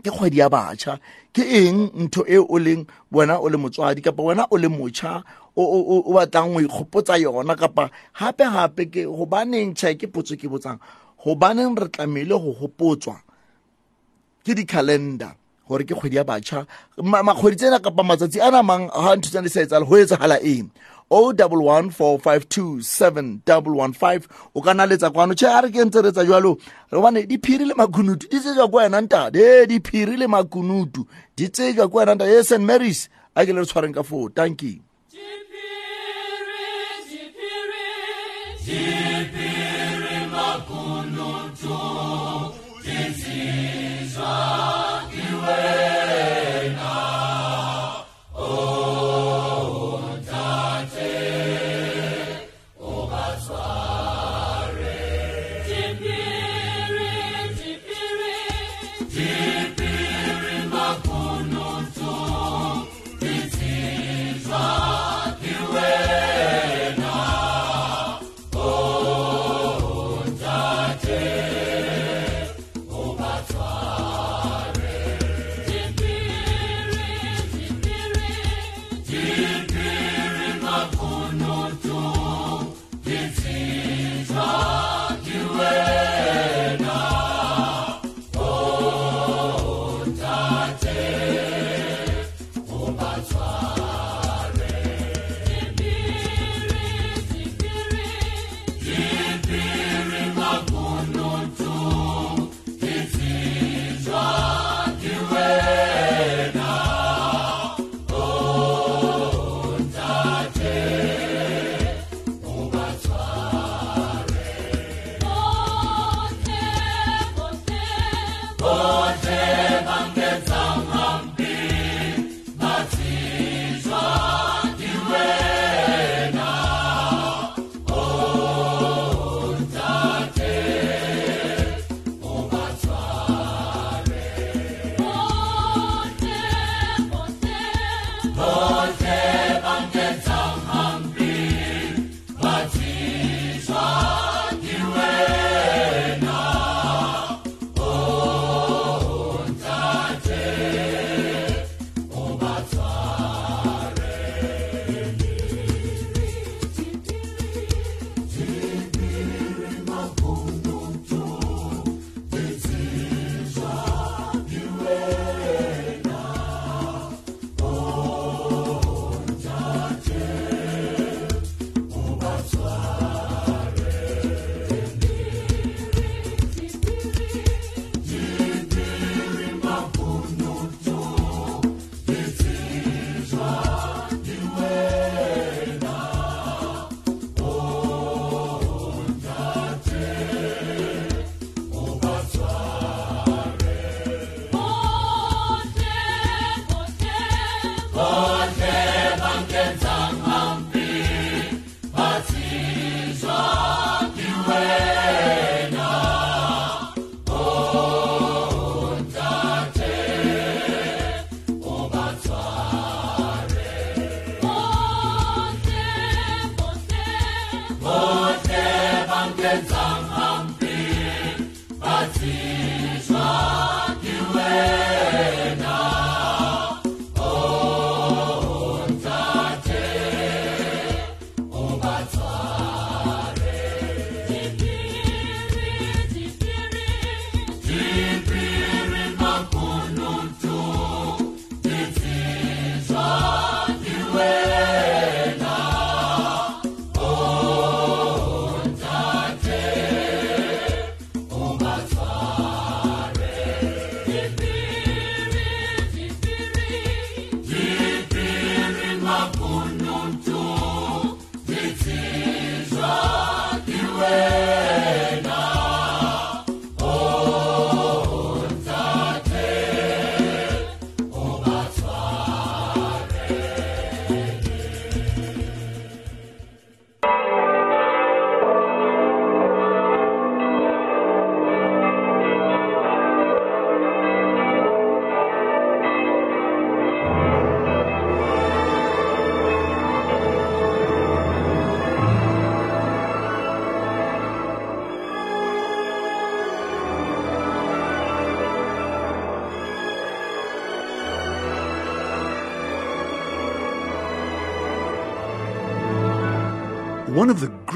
ke 0.00 0.08
kgwedi 0.08 0.40
ya 0.40 0.48
batšha 0.48 0.96
ke 1.34 1.44
eng 1.44 1.92
ntho 2.08 2.24
e 2.24 2.40
o 2.40 2.56
leng 2.56 2.88
wena 3.12 3.36
o 3.36 3.52
le 3.52 3.60
motswadi 3.60 4.00
kapa 4.00 4.22
wena 4.22 4.48
o 4.48 4.56
le 4.56 4.68
motšha 4.68 5.20
o 5.58 6.12
batlang 6.16 6.56
go 6.56 6.60
ikgopotsa 6.64 7.20
yona? 7.20 7.52
Kapa 7.52 7.90
gape 8.16 8.44
gape 8.48 8.82
ke 8.88 9.04
gobaneng 9.04 9.76
tšha 9.76 9.92
ke 10.00 10.08
potso 10.08 10.32
ke 10.32 10.48
botsang. 10.48 10.80
Gobaneng 11.20 11.76
re 11.76 11.92
tlamehile 11.92 12.32
go 12.40 12.56
gopotswa 12.56 13.20
ke 14.40 14.56
di-calendar 14.56 15.36
gore 15.68 15.84
ke 15.84 15.92
kgwedi 15.92 16.16
ya 16.16 16.24
batšha 16.24 16.64
makgwedi 16.96 17.56
tsena 17.60 17.78
kapa 17.78 18.00
matsatsi 18.02 18.40
a 18.40 18.48
namang 18.48 18.88
ga 18.88 19.12
ntho 19.20 19.28
tsena 19.28 19.44
di 19.44 19.52
sa 19.52 19.60
etsala 19.60 19.84
go 19.84 20.00
etsagala 20.00 20.40
eng 20.40 20.72
o 21.10 21.32
double 21.32 21.64
one 21.64 21.90
four 21.90 22.18
five 22.18 22.48
two 22.48 22.80
seven 22.82 23.42
double 23.44 23.74
one 23.74 23.92
five 23.92 24.28
o 24.54 24.60
ka 24.60 24.72
naletsa 24.72 25.10
kwano. 25.10 25.34
Tšhe 25.34 25.48
a 25.48 25.62
re 25.62 25.70
ke 25.70 25.84
ntse 25.84 26.02
re 26.04 26.12
tsa 26.12 26.24
jalo 26.24 26.58
re 26.92 27.00
bane 27.00 27.26
diphiri 27.26 27.64
le 27.64 27.74
makunutu 27.74 28.28
di 28.28 28.38
tsejwa 28.40 28.70
ko 28.70 28.76
wena 28.76 29.00
ntate. 29.00 29.36
E 29.36 29.66
diphiri 29.66 30.16
le 30.16 30.26
makunutu 30.26 31.06
di 31.36 31.48
tsejwa 31.48 31.88
ko 31.88 31.98
wena 31.98 32.14
ntate. 32.14 32.38
E 32.38 32.44
st 32.44 32.60
marys 32.60 33.08
a 33.34 33.46
ke 33.46 33.52
le 33.52 33.60
re 33.60 33.66
tshwareng 33.66 33.94
ka 33.94 34.02
foo. 34.02 34.28
Thank 34.28 34.62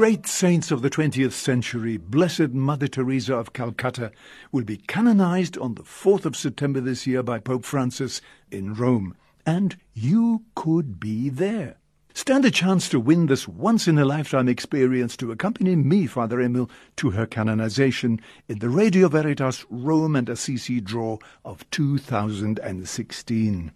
great 0.03 0.27
saints 0.27 0.73
of 0.73 0.83
the 0.83 0.91
20th 0.91 1.31
century, 1.31 1.97
Blessed 1.97 2.49
Mother 2.49 2.88
Teresa 2.88 3.37
of 3.37 3.53
Calcutta, 3.53 4.11
will 4.51 4.65
be 4.65 4.79
canonized 4.79 5.57
on 5.59 5.77
the 5.77 5.85
4th 5.85 6.25
of 6.25 6.35
September 6.35 6.81
this 6.81 7.07
year 7.07 7.23
by 7.23 7.38
Pope 7.38 7.65
Francis 7.65 8.21
in 8.51 8.75
Rome. 8.75 9.15
And 9.47 9.77
you 9.95 10.43
could 10.57 10.99
be 10.99 11.29
there. 11.29 11.77
Stand 12.15 12.45
a 12.45 12.51
chance 12.51 12.88
to 12.88 12.99
win 12.99 13.27
this 13.27 13.47
once 13.47 13.87
in 13.87 13.97
a 13.97 14.05
lifetime 14.05 14.49
experience 14.49 15.17
to 15.19 15.31
accompany 15.31 15.77
me, 15.77 16.09
Father 16.09 16.41
Emil, 16.41 16.69
to 16.97 17.11
her 17.11 17.25
canonization 17.25 18.21
in 18.49 18.59
the 18.59 18.71
Radio 18.71 19.07
Veritas 19.07 19.65
Rome 19.71 20.17
and 20.17 20.29
Assisi 20.29 20.81
draw 20.81 21.19
of 21.45 21.65
2016. 21.71 23.71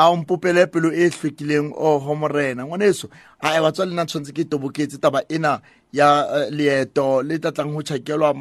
A 0.00 0.08
o 0.08 0.16
mpopele 0.16 0.66
pelo 0.66 0.92
e 0.92 1.10
hlwekileng 1.10 1.72
o 1.76 1.98
ho 1.98 2.14
morena. 2.14 2.64
Ngwaneso 2.64 3.08
a 3.40 3.56
e 3.56 3.60
batswa 3.60 3.84
le 3.86 3.92
nna 3.92 4.06
tshwanetse 4.06 4.32
ke 4.32 4.44
toboketse 4.44 4.98
taba 4.98 5.20
ena 5.28 5.60
ya 5.92 6.26
eh, 6.34 6.50
leeto 6.50 7.22
le 7.22 7.38
tlatlang 7.38 7.74
go 7.74 7.82
tšhakelwa 7.82 8.34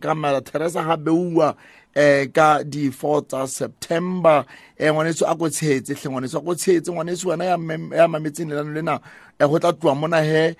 ka 0.00 0.14
mother 0.14 0.42
teresa 0.44 0.82
ha 0.82 0.96
beuwa 0.96 1.56
um 1.94 2.28
ka 2.32 2.62
di-4 2.64 3.26
tsa 3.28 3.46
september. 3.46 4.44
Um 4.80 4.94
ngwaneso 4.94 5.26
a 5.28 5.36
ko 5.36 5.48
tshetse 5.48 5.94
tlhe 5.94 6.10
ngwaneso 6.10 6.38
a 6.38 6.40
ko 6.40 6.54
tshetse 6.54 6.88
ngwaneso 6.92 7.28
wena 7.28 7.44
ya 7.44 8.08
mametseng 8.08 8.48
lelano 8.48 8.72
lena 8.72 9.00
go 9.38 9.58
tla 9.58 9.72
tloa 9.72 9.94
mona 9.94 10.22
he 10.22 10.56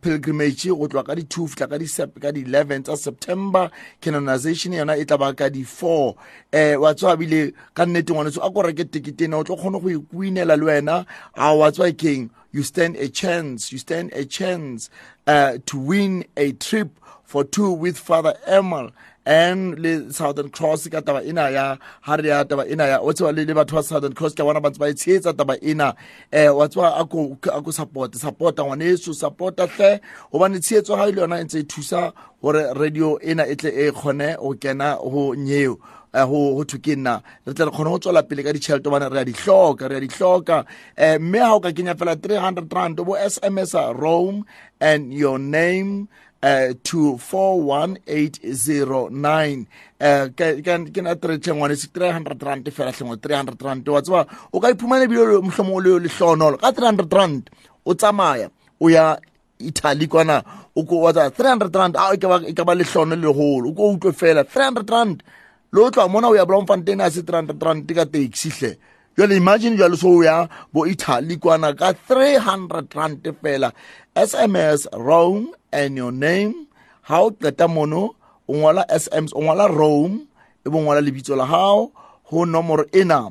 pilgrimage 0.00 0.68
go 0.72 0.88
tloa 0.88 1.04
ka 1.04 1.14
di-two 1.14 1.46
fitlha 1.48 1.68
ka 1.68 2.32
di-eleven 2.32 2.82
tsa 2.82 2.96
september. 2.96 3.70
Canonization 4.00 4.72
yona 4.72 4.96
e 4.96 5.04
tla 5.04 5.18
ba 5.18 5.34
ka 5.34 5.48
di-four. 5.50 6.16
Um 6.52 6.80
wa 6.80 6.94
tswa 6.94 7.16
bile 7.16 7.52
ka 7.74 7.84
nnete 7.84 8.12
ngwaneso 8.12 8.40
a 8.40 8.50
ko 8.50 8.62
reke 8.62 8.84
tekete 8.84 9.24
ena 9.24 9.36
o 9.36 9.44
tlo 9.44 9.56
kgone 9.56 9.80
go 9.80 9.88
ikwinela 9.90 10.56
le 10.56 10.64
wena? 10.64 11.04
A 11.34 11.54
wa 11.54 11.70
tswa 11.70 11.92
keng 11.92 12.30
you 12.52 12.62
stand 12.62 12.96
a 12.96 13.08
chance 13.08 13.72
you 13.72 13.78
stand 13.78 14.12
a 14.12 14.24
chance 14.24 14.90
uh, 15.26 15.58
to 15.66 15.78
win 15.78 16.24
a 16.36 16.52
trip 16.52 16.98
for 17.24 17.44
two 17.44 17.70
with 17.70 17.98
father 17.98 18.34
emil 18.46 18.90
and 19.26 19.78
le 19.78 20.12
southern 20.12 20.48
cross 20.50 20.88
ka 20.88 21.00
taba 21.00 21.24
ena 21.24 21.50
ya 21.50 21.76
ha 22.00 22.14
re 22.16 22.28
ya 22.28 22.44
taba 22.44 22.68
ena 22.68 22.86
ya. 22.86 22.98
O 23.00 23.12
tseba 23.12 23.34
le 23.34 23.44
le 23.44 23.82
southern 23.82 24.12
cross 24.12 24.34
ka 24.34 24.44
bona 24.44 24.60
ba 24.60 24.70
ntse 24.70 24.78
ba 24.78 24.86
itsheetsa 24.90 25.32
taba 25.36 25.56
ena. 25.62 25.94
Eh 26.32 26.48
wa 26.48 26.66
tseba 26.66 26.96
a 26.96 27.02
a 27.02 27.62
ko 27.62 27.70
support 27.70 28.12
supporta 28.12 28.64
ngwaneso 28.64 29.14
supporta 29.14 29.68
hle. 29.68 30.00
Hobane 30.32 30.58
tsheetso 30.58 30.96
ha 30.96 31.08
ile 31.08 31.20
yona 31.20 31.40
e 31.40 31.62
thusa 31.62 32.12
radio 32.42 33.18
ena 33.18 33.46
e 33.46 33.54
tle 33.54 33.70
e 33.70 33.90
kgone 33.92 34.36
ho 34.36 34.54
kena 34.54 34.96
ho 34.96 35.34
nyeo 35.34 35.78
eh 36.14 36.24
ho 36.24 36.54
ho 36.56 36.64
thwe 36.64 36.80
ke 36.82 36.96
nna. 36.96 37.22
Re 37.46 37.54
tle 37.54 37.64
re 37.66 37.70
kgone 37.70 37.90
ho 37.90 37.98
tswela 37.98 38.22
pele 38.26 38.42
ka 38.42 38.52
ditšhelete 38.52 38.86
obane 38.90 39.08
re 39.12 39.20
a 39.20 39.24
di 39.24 39.32
hloka 39.32 39.88
re 39.88 39.96
a 39.96 40.00
di 40.00 40.08
hloka. 40.08 40.66
Um 40.98 41.22
mme 41.28 41.38
ha 41.38 41.54
o 41.54 41.60
ka 41.60 41.72
kenya 41.72 41.94
fela 41.94 42.16
300 42.16 42.74
rand 42.74 42.96
bo 42.96 43.14
sms 43.14 43.74
a 43.74 43.94
rome 43.94 44.44
and 44.80 45.14
your 45.14 45.38
name 45.38 46.08
uh, 46.42 46.72
to 46.82 47.18
41809 47.18 49.66
uh, 50.00 50.28
ke 50.34 50.62
ke 50.64 51.02
na 51.02 51.14
trethe 51.14 51.52
ngwane 51.52 51.76
se 51.76 51.88
300 51.88 52.42
rand 52.42 52.70
fela 52.72 52.92
hlengwe 52.92 53.16
300 53.16 53.62
rand. 53.62 53.88
Wa 53.88 54.02
tseba 54.02 54.26
o 54.52 54.60
ka 54.60 54.70
iphumana 54.72 55.06
bile 55.06 55.40
mohlomong 55.40 55.82
le 55.84 55.98
le 56.00 56.08
hlonolo. 56.08 56.56
Ka 56.58 56.72
300 56.72 57.12
rand 57.12 57.50
o 57.84 57.94
tsamaya 57.94 58.50
o 58.80 58.88
ya 58.88 59.18
Italy 59.60 60.08
kwana 60.08 60.42
o 60.74 60.84
ko 60.84 60.96
wa 61.04 61.12
300 61.12 61.76
rand 61.76 61.96
a 61.96 62.16
ke 62.16 62.26
ba 62.26 62.40
ke 62.40 62.64
ba 62.64 62.74
le 62.74 62.84
hlono 62.84 63.16
le 63.16 63.28
holo 63.28 63.68
o 63.70 63.72
ko 63.72 63.92
utlwe 63.94 64.12
fela 64.12 64.44
300 64.44 64.90
rand 64.90 65.22
lo 65.72 65.90
tla 65.90 66.08
mona 66.08 66.28
o 66.28 66.34
ya 66.34 66.44
Bloemfontein 66.44 67.00
a 67.00 67.10
se 67.10 67.22
300 67.22 67.62
rand 67.62 67.94
ka 67.94 68.04
taxi 68.04 68.50
hle. 68.50 68.76
Jale 69.16 69.36
imagine 69.36 69.76
jalo 69.76 69.96
so 69.96 70.18
o 70.18 70.22
ya 70.22 70.48
bo 70.72 70.86
italy 70.86 71.36
kwana 71.36 71.76
ka 71.78 71.92
300 71.92 72.94
rand 72.94 73.22
fela. 73.42 73.72
Sms 74.16 74.86
rome 74.92 75.54
and 75.72 75.96
your 75.96 76.12
name. 76.12 76.66
Ha 77.02 77.22
o 77.22 77.30
qeta 77.30 77.68
mono 77.68 78.16
o 78.48 78.54
ngola 78.54 78.84
sms 78.88 79.32
o 79.34 79.42
ngola 79.42 79.68
rome 79.68 80.26
e 80.66 80.70
bo 80.70 80.82
ngola 80.82 81.00
lebitso 81.00 81.36
la 81.36 81.46
hao 81.46 81.92
ho 82.30 82.44
nomoro 82.44 82.84
ena 82.92 83.30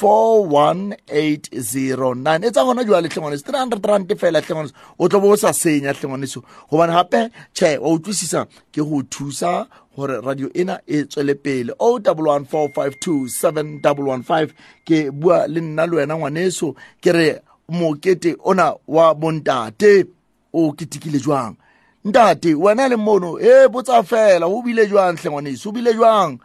41809 0.00 2.46
e 2.46 2.50
tsa 2.50 2.64
gona 2.64 2.84
jwa 2.84 3.02
tlhengwaneso 3.02 3.52
300 3.52 3.88
rand 3.88 4.16
fela 4.16 4.42
tlhengwaneso 4.42 4.74
o 4.98 5.08
tlo 5.08 5.20
bo 5.20 5.30
o 5.30 5.36
sa 5.36 5.52
senya 5.52 5.94
tlhengwaneso 5.94 6.42
gobane 6.70 6.92
gape 6.92 7.30
tšhe 7.52 7.78
wa 7.78 7.92
utlwisisa 7.92 8.46
ke 8.72 8.82
go 8.82 9.02
thusa 9.02 9.66
gore 9.98 10.20
radio 10.20 10.48
ena 10.54 10.80
e 10.86 11.04
tswele 11.04 11.34
pele. 11.34 11.72
O 11.78 11.98
double 11.98 12.30
one 12.30 12.44
four 12.44 12.68
five 12.70 12.94
two 13.00 13.28
seven 13.28 13.80
double 13.82 14.04
one 14.04 14.22
five. 14.22 14.54
Ke 14.86 15.10
bua 15.10 15.46
le 15.48 15.60
nna 15.60 15.86
le 15.86 15.96
wena 15.96 16.16
ngwaneso 16.16 16.74
ke 17.02 17.12
re 17.12 17.40
mokete 17.68 18.36
ona 18.44 18.74
wa 18.86 19.14
bontate 19.14 20.06
o 20.54 20.72
ketekile 20.72 21.18
jwang? 21.18 21.56
Ntate 22.04 22.54
wena 22.54 22.88
le 22.88 22.96
mono 22.96 23.38
e 23.40 23.68
botsa 23.68 24.02
fela 24.02 24.46
o 24.46 24.62
bile 24.62 24.86
jwang 24.86 25.16
hle 25.18 25.30
ngwaneso? 25.30 25.68
O 25.68 25.72
bile 25.72 25.94
jwang? 25.94 26.38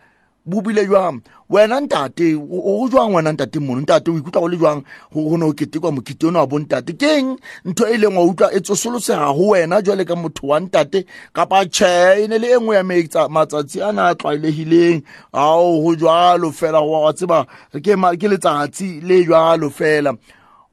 Bobile 0.46 0.86
jwang? 0.86 1.22
Wena 1.50 1.80
ntate 1.80 2.36
o 2.36 2.88
jwang 2.90 3.14
wena 3.14 3.32
ntate 3.32 3.60
mono? 3.60 3.82
Ntate 3.82 4.12
o 4.12 4.18
ikutlwa 4.18 4.42
go 4.42 4.48
le 4.48 4.58
jwang? 4.58 4.84
Go 5.14 5.38
ne 5.38 5.46
o 5.46 5.54
ketekwa 5.54 5.92
mokete 5.92 6.28
ono 6.28 6.40
wa 6.40 6.48
bontate 6.48 6.94
keng 6.94 7.38
ntho 7.66 7.88
e 7.88 7.98
leng 7.98 8.18
wa 8.18 8.24
utlwa 8.24 8.54
e 8.54 8.60
tsosolosega 8.60 9.34
go 9.34 9.48
wena 9.48 9.82
jwale 9.82 10.06
ka 10.06 10.16
motho 10.16 10.48
wa 10.48 10.60
ntate 10.60 11.06
kapa 11.34 11.66
tšhe 11.66 12.24
e 12.24 12.28
ne 12.28 12.38
le 12.38 12.52
e 12.52 12.58
nngwe 12.60 12.76
ya 12.76 12.84
metsa 12.84 13.30
matsatsi 13.30 13.82
a 13.82 13.92
na 13.92 14.08
a 14.08 14.16
tlwaelegileng 14.16 15.04
ao 15.32 15.82
go 15.82 15.96
jwalo 15.96 16.52
fela 16.52 16.82
wa 16.82 17.14
tseba 17.14 17.46
ke 17.72 18.28
letsatsi 18.28 19.02
le 19.02 19.24
jwalo 19.24 19.70
fela. 19.70 20.14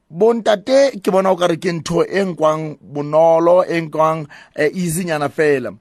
Bontate 0.09 0.99
ke 0.99 1.11
bona 1.11 1.31
o 1.31 1.35
ka 1.35 1.47
re 1.47 1.55
ke 1.55 1.71
ntho 1.71 2.03
e 2.03 2.23
nkwang 2.25 2.75
bonolo 2.81 3.63
e 3.63 3.79
nkwang 3.81 4.27
easynyana 4.55 5.29
fela. 5.29 5.71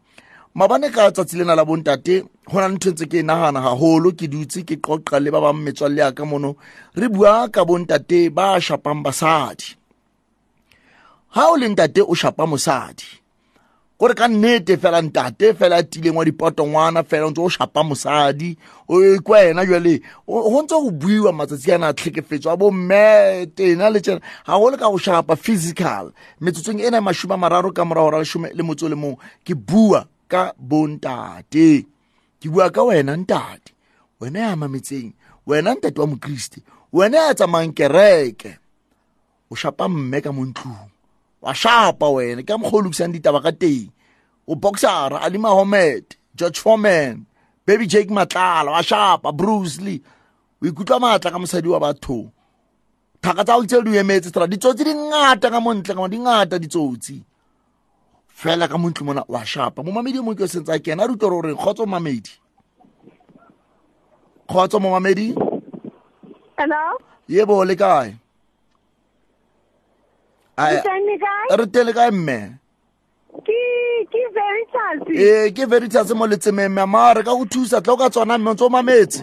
Mabane 0.54 0.90
ka 0.90 1.10
tsatsi 1.10 1.36
lena 1.38 1.54
la 1.54 1.64
bontate 1.64 2.24
go 2.50 2.60
na 2.60 2.68
le 2.68 2.74
ntho 2.74 2.90
ntse 2.90 3.06
ke 3.06 3.18
e 3.18 3.22
nagana 3.22 3.60
gagolo 3.62 4.10
ke 4.10 4.26
dutse 4.26 4.66
ke 4.66 4.76
qoqa 4.82 5.22
le 5.22 5.30
ba 5.30 5.40
bang 5.40 5.62
metswalle 5.62 6.02
yaka 6.02 6.24
mono. 6.24 6.56
Re 6.94 7.08
bua 7.08 7.48
ka 7.48 7.64
bontate 7.64 8.30
ba 8.34 8.58
shapang 8.60 9.02
basadi. 9.02 9.78
Ga 11.34 11.50
o 11.52 11.56
le 11.56 11.68
ntate 11.68 12.02
o 12.02 12.14
shapa 12.14 12.46
mosadi. 12.46 13.22
Gore 14.00 14.14
ka 14.14 14.26
nnete 14.26 14.74
fela 14.76 14.98
ntate 15.02 15.54
fela 15.54 15.76
a 15.78 15.82
tileng 15.86 16.16
wa 16.18 16.24
dipotongwana 16.24 17.04
fela 17.06 17.26
o 17.26 17.30
ntse 17.30 17.40
o 17.40 17.48
shapa 17.48 17.84
mosadi. 17.84 18.58
Kwa 19.22 19.44
ena 19.46 19.62
jale 19.64 20.02
go 20.26 20.62
ntse 20.62 20.74
go 20.74 20.90
buiwa 20.90 21.32
matsatsi 21.32 21.72
ana 21.72 21.88
a 21.88 21.94
tlhekefetso 21.94 22.50
a 22.50 22.56
bomme 22.56 23.46
tena 23.54 23.86
le 23.86 24.00
tsena 24.00 24.18
ga 24.46 24.58
go 24.58 24.70
le 24.70 24.76
ka 24.76 24.90
go 24.90 24.98
shapa 24.98 25.36
physical. 25.36 26.10
Metsotsong 26.40 26.82
ena 26.82 27.00
masome 27.00 27.34
a 27.34 27.38
mararo 27.38 27.70
ka 27.70 27.84
morago 27.84 28.10
ra 28.10 28.18
lesome 28.18 28.50
le 28.50 28.62
motso 28.66 28.88
le 28.90 28.96
mongwe 28.98 29.22
ke 29.46 29.54
bua 29.54 30.08
ka 30.32 30.42
bontate 30.54 31.70
ke 32.40 32.46
bua 32.52 32.70
ka 32.70 32.82
wena 32.86 33.16
ntate. 33.18 33.74
Wena 34.20 34.38
ya 34.38 34.56
mametseng 34.56 35.10
wena 35.46 35.74
ntate 35.74 36.00
wa 36.00 36.06
mokriste 36.06 36.62
wena 36.92 37.16
ya 37.26 37.34
tsamayang 37.34 37.74
kereke. 37.74 38.52
O 39.50 39.54
shapa 39.58 39.88
mme 39.88 40.18
ka 40.24 40.30
mo 40.32 40.44
ntlong 40.46 40.90
wa 41.42 41.52
shapa 41.54 42.06
wena 42.08 42.42
ka 42.46 42.54
mokgwa 42.58 42.78
o 42.78 42.82
lokisang 42.86 43.12
ditaba 43.12 43.40
ka 43.42 43.52
teng. 43.52 43.90
O 44.46 44.54
boxera 44.54 45.18
ali 45.24 45.38
mahomed 45.38 46.04
george 46.38 46.60
foreman 46.62 47.26
baby 47.66 47.86
jake 47.86 48.10
matlala 48.10 48.70
wa 48.70 48.82
shapa 48.82 49.32
bruce 49.32 49.82
lee. 49.82 50.02
O 50.62 50.66
ikutlwa 50.66 51.00
maatla 51.00 51.30
ka 51.30 51.38
mosadi 51.38 51.68
wa 51.68 51.80
bathong 51.80 52.30
thaka 53.20 53.44
tsa 53.44 53.56
go 53.56 53.64
tse 53.66 53.82
di 53.84 53.96
emetse 53.96 54.30
tara 54.32 54.46
ditsotsi 54.46 54.84
di 54.84 54.94
ngata 54.94 55.50
ka 55.50 55.60
montle 55.60 55.94
ka 55.94 56.08
di 56.08 56.18
ngata 56.18 56.56
ditsotsi. 56.58 57.16
Fela 58.40 58.68
ka 58.68 58.78
montle 58.78 59.04
mona 59.06 59.24
wa 59.28 59.44
shapa 59.44 59.82
mo 59.82 59.92
mamedi 59.92 60.20
mo 60.24 60.34
ke 60.34 60.46
sentse 60.48 60.72
a 60.72 60.78
kena 60.78 61.04
a 61.04 61.08
rutwa 61.08 61.28
gore 61.30 61.54
kgotso 61.54 61.86
mamedi 61.86 62.30
kgotso 64.48 64.80
mo 64.80 64.90
mamedi 64.90 65.34
Hello? 66.58 66.98
ye 67.28 67.44
bo 67.44 67.64
le 67.64 67.76
kae 67.76 68.16
Ai, 70.56 70.76
Mutani 70.76 71.16
kae? 71.24 71.56
re 71.58 71.66
tele 71.66 71.92
kae 71.92 72.10
mme 72.10 72.38
Ke 73.46 73.60
ke 74.12 74.22
Veritas. 74.36 74.98
ee 75.08 75.50
ke 75.56 75.64
veritas 75.66 76.10
mo 76.14 76.26
letsemeng 76.26 76.68
mme 76.68 76.86
mare 76.86 77.22
ka 77.22 77.32
go 77.36 77.44
thusa 77.44 77.80
tla 77.80 77.92
o 77.92 77.96
ka 77.96 78.10
tswana 78.10 78.38
mme 78.38 78.50
o 78.50 78.54
ntse 78.54 78.64
o 78.64 78.68
mametse 78.70 79.22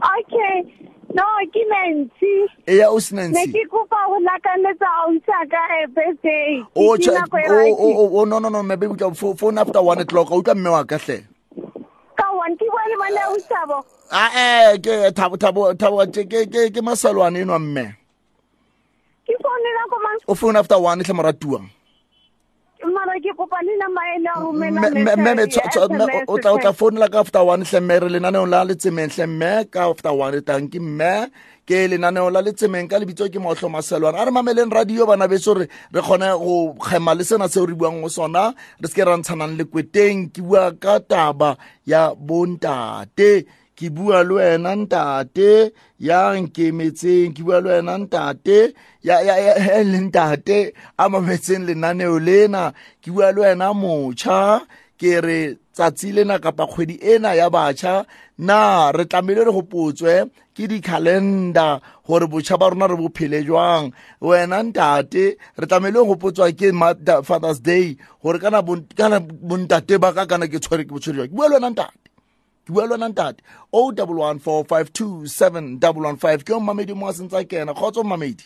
Okay. 0.00 0.64
No, 1.12 1.24
ke 1.52 1.62
Nancy. 1.66 2.46
eya 2.66 2.86
o 2.90 2.94
Ne 2.94 3.00
senancy 3.00 3.52
ke 3.52 3.66
kopa 3.68 3.98
go 4.06 4.18
lakaletsa 4.22 4.86
ausa 5.02 5.38
ka 5.50 5.62
eh, 5.82 5.86
birthday. 5.90 6.62
o 6.76 6.94
Ke 6.96 7.02
cha- 7.02 7.12
nako 7.18 7.36
e 7.38 7.48
o- 7.48 7.52
right. 7.54 7.74
o- 7.78 7.96
o- 7.98 8.20
o- 8.20 8.24
no 8.24 8.38
no 8.38 8.48
no 8.48 8.62
maybe 8.62 8.86
utlwa 8.86 9.10
pho- 9.16 9.36
phone 9.36 9.58
after 9.58 9.82
one 9.82 9.98
o'clock 10.00 10.30
o 10.30 10.40
utlwa 10.40 10.54
mme 10.54 10.70
wa 10.70 10.84
ka 10.84 10.98
hle 10.98 11.26
Ka 12.16 12.26
one 12.32 12.54
ke 12.56 12.66
bone 12.70 12.94
mane 12.98 13.18
ausa 13.26 13.66
bo. 13.66 13.84
a 14.12 14.22
eh 14.34 14.78
ke 14.78 15.10
thabo 15.14 15.36
thabo 15.36 15.74
thabo 15.74 16.06
ke 16.14 16.22
ke 16.30 16.46
ke 16.46 16.70
ke 16.70 16.80
masalwane 16.80 17.42
enwa 17.42 17.58
mme 17.58 17.86
Ke 19.26 19.34
phone 19.42 19.66
la 19.74 19.82
ko 19.90 19.96
mang? 20.02 20.18
o 20.28 20.34
phone 20.34 20.56
after 20.56 20.78
one 20.78 21.00
hle 21.02 21.14
moratuwa 21.14 21.60
Mara 22.90 23.14
ke 23.24 23.30
kopa 23.38 23.58
le 23.66 23.72
namba 23.80 24.02
e 24.14 24.18
la 24.24 24.32
romela 24.42 24.80
mme 24.80 24.90
mme- 24.90 25.16
mme 25.16 25.44
tshwa- 25.46 25.68
tshwa- 25.72 25.88
mme, 25.88 26.24
o 26.28 26.38
tla 26.38 26.52
o 26.54 26.58
tla 26.58 26.72
founela 26.72 27.08
ka 27.12 27.20
after 27.20 27.42
one 27.44 27.62
hle 27.64 27.80
mme 27.80 27.94
re 28.02 28.08
lenaneong 28.14 28.50
la 28.50 28.64
letsemeng 28.68 29.10
hle 29.14 29.26
mme 29.26 29.52
ka 29.70 29.90
after 29.90 30.12
one 30.12 30.40
tanki 30.42 30.78
mme 30.80 31.30
ke 31.66 31.86
lenaneo 31.90 32.30
la 32.34 32.40
letsemeng 32.42 32.88
ka 32.90 32.98
lebitso 32.98 33.30
ke 33.30 33.38
motlho 33.38 33.68
maselwane 33.70 34.18
a 34.18 34.24
re 34.26 34.32
mameleng 34.34 34.72
radio 34.74 35.06
bana 35.06 35.28
beso 35.28 35.54
re 35.54 35.68
re 35.94 36.00
kgone 36.02 36.28
go 36.42 36.74
kgema 36.82 37.14
le 37.14 37.22
sena 37.24 37.46
seo 37.48 37.66
re 37.66 37.74
buang 37.78 38.02
go 38.02 38.08
sona. 38.08 38.50
Re 38.82 38.86
se 38.88 38.94
ke 38.96 39.06
ra 39.06 39.14
ntshanang 39.16 39.54
le 39.58 39.64
kweteng 39.70 40.32
ke 40.34 40.42
bua 40.42 40.72
ka 40.74 40.98
taba 40.98 41.56
ya 41.86 42.10
bontate 42.14 43.46
ke 43.80 43.88
bua 43.88 44.20
le 44.28 44.34
wena 44.34 44.76
ntate. 44.76 45.72
Ya 45.98 46.36
nkemetseng 46.36 47.32
ke 47.32 47.40
bua 47.40 47.60
le 47.64 47.68
wena 47.80 47.96
ntate. 47.98 48.74
Ya 49.02 49.24
ya 49.24 49.36
ya 49.40 49.56
a 50.98 51.08
mametseng 51.08 51.64
lenaneo 51.64 52.18
lena. 52.20 52.72
Ke 53.00 53.08
bua 53.10 53.32
le 53.32 53.40
wena 53.40 53.72
motjha. 53.72 54.60
Ke 55.00 55.20
re 55.24 55.56
tsatsi 55.72 56.12
lena 56.12 56.38
kapa 56.38 56.66
kgwedi 56.66 57.00
ena 57.00 57.32
ya 57.34 57.48
batjha 57.48 58.04
na 58.38 58.92
re 58.92 59.04
tlamehile 59.04 59.44
re 59.48 59.52
gopotswe 59.52 60.28
ke 60.52 60.68
di-calendar 60.68 61.80
gore 62.04 62.26
botjha 62.28 62.58
ba 62.60 62.68
rona 62.68 62.86
re 62.86 62.96
bophele 63.00 63.40
jwang? 63.48 63.88
Wena 64.20 64.60
ntate 64.62 65.40
re 65.56 65.66
tlamehile 65.66 66.04
gopotswa 66.04 66.52
ke 66.52 66.68
fathers 67.24 67.60
day 67.64 67.96
gore 68.22 68.38
kana 68.38 68.60
bontate 68.60 69.96
ba 69.96 70.12
ka 70.12 70.26
kana 70.26 70.48
ke 70.52 70.60
tshwere 70.60 70.84
ke 70.84 70.92
botshwere 70.92 71.16
jwang? 71.16 71.28
Ke 71.32 71.34
bua 71.34 71.48
le 71.48 71.54
wena 71.56 71.70
ntate 71.72 72.09
bua 72.70 72.86
le 72.86 73.34
o 73.72 73.92
double 73.92 74.16
one 74.20 74.38
four 74.38 74.64
five 74.64 74.92
two 74.92 75.26
seven 75.26 75.78
double 75.78 76.02
one 76.02 76.16
five. 76.16 76.44
Ke 76.44 76.50
o 76.50 76.60
mmamedi 76.60 76.94
mo 76.94 77.08
a 77.08 77.12
sentse 77.12 77.34
a 77.34 77.44
kena. 77.44 77.74
Kgotsa 77.74 77.98
o 77.98 78.04
mmamedi 78.04 78.44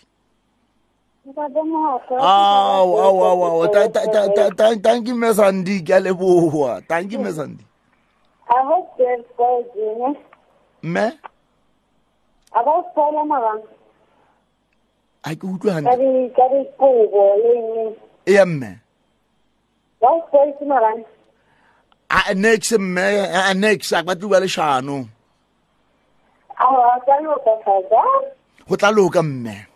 ao 1.26 2.98
ao 2.98 3.22
ao 3.24 3.44
ao. 3.44 3.68
Ta- 3.68 3.88
ta- 3.88 4.06
ta- 4.12 4.28
ta- 4.28 4.50
ta- 4.50 4.76
tanki 4.76 5.12
mme 5.12 5.34
sandi 5.34 5.82
ke 5.82 5.92
a 5.94 6.00
leboa 6.00 6.82
tanki 6.86 7.16
mme 7.18 7.32
sandi 7.32 7.64
I 8.50 8.62
hope 8.62 8.98
there's 8.98 9.24
God, 9.38 9.64
you 9.74 9.96
know. 9.98 10.16
mme 10.82 11.12
About 12.52 12.94
Paula 12.94 13.24
Maran. 13.24 13.62
a 15.24 15.34
ke 15.34 15.46
utlwe 15.48 15.72
ka 15.72 15.80
gantle 15.80 15.96
di 15.96 16.28
ka 16.36 16.44
dikobo 16.52 17.22
le 17.40 17.52
eng 17.56 17.96
e 18.26 18.32
ya 18.32 18.44
mme. 18.44 18.80
Wa 20.00 20.20
spoil 20.28 20.52
marang 20.68 21.04
a 22.14 22.34
next 22.34 22.72
mme 22.78 23.04
a 23.50 23.54
next 23.54 23.92
akwathi 23.92 24.26
ba 24.30 24.40
le 24.40 24.48
shano 24.48 25.08
awa 26.58 27.00
ka 27.06 27.14
yo 27.22 27.34
ka 27.44 27.54
ka 27.64 28.02
go 28.68 28.76
tla 28.76 28.90
loka 28.90 29.22
mme. 29.22 29.66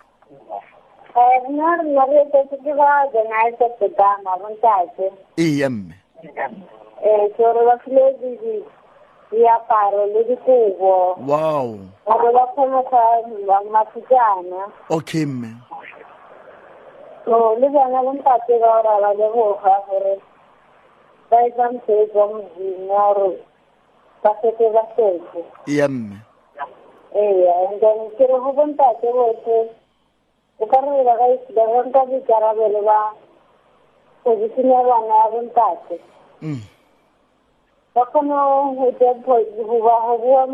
Nna 1.49 1.83
nna 1.83 2.05
re 2.07 2.23
tse 2.31 2.57
ke 2.65 2.73
ba 2.79 3.05
jana 3.13 3.51
tse 3.59 3.67
e, 3.67 3.75
ke 3.79 3.89
ba 3.99 4.17
ma 4.25 4.37
bontate 4.39 5.11
ee 5.37 5.69
mme. 5.69 5.95
Eh 7.03 7.25
ke 7.37 7.43
re 7.43 7.63
ba 7.67 7.75
fule 7.85 8.05
di 8.21 8.63
diaparo 9.31 10.07
le 10.15 10.25
dikobo. 10.25 11.19
Wow. 11.27 11.79
Gore 12.07 12.31
ba 12.33 12.45
kgone 12.55 12.81
go 12.91 13.47
ba 13.47 13.59
matsana 13.73 14.71
okay 14.91 15.25
mme. 15.27 15.53
So 17.25 17.57
le 17.61 17.69
bana 17.69 17.99
bontate 18.07 18.55
ba 18.63 18.83
ba 18.87 18.95
ba 19.03 19.11
le 19.19 19.27
go 19.35 19.59
ga 19.63 19.75
gore 19.91 20.15
bayibamthetho 21.31 22.23
mzinaro 22.35 23.35
baseke 24.23 24.71
baseke 24.71 25.41
ya 25.67 25.89
mme 25.89 26.17
eya 27.15 27.55
and 27.69 27.81
then 27.81 27.99
ke 28.17 28.25
re 28.27 28.37
go 28.45 28.53
bontate 28.53 29.13
botlhe 29.13 29.71
o 30.61 30.67
ka 30.67 30.81
re 30.81 31.05
ba 31.05 31.15
banka 31.67 32.01
boikarabelo 32.07 32.83
ba 32.83 33.13
position 34.25 34.71
ya 34.71 34.83
bana 34.83 35.15
ya 35.15 35.31
bontate 35.31 35.97
ba 37.95 38.03
kgone 38.07 38.35
go 38.75 39.79
bua 39.81 40.47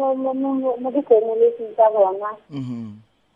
mo 0.81 0.91
di-familiesing 0.91 1.75
tsa 1.75 1.91
bona 1.91 2.31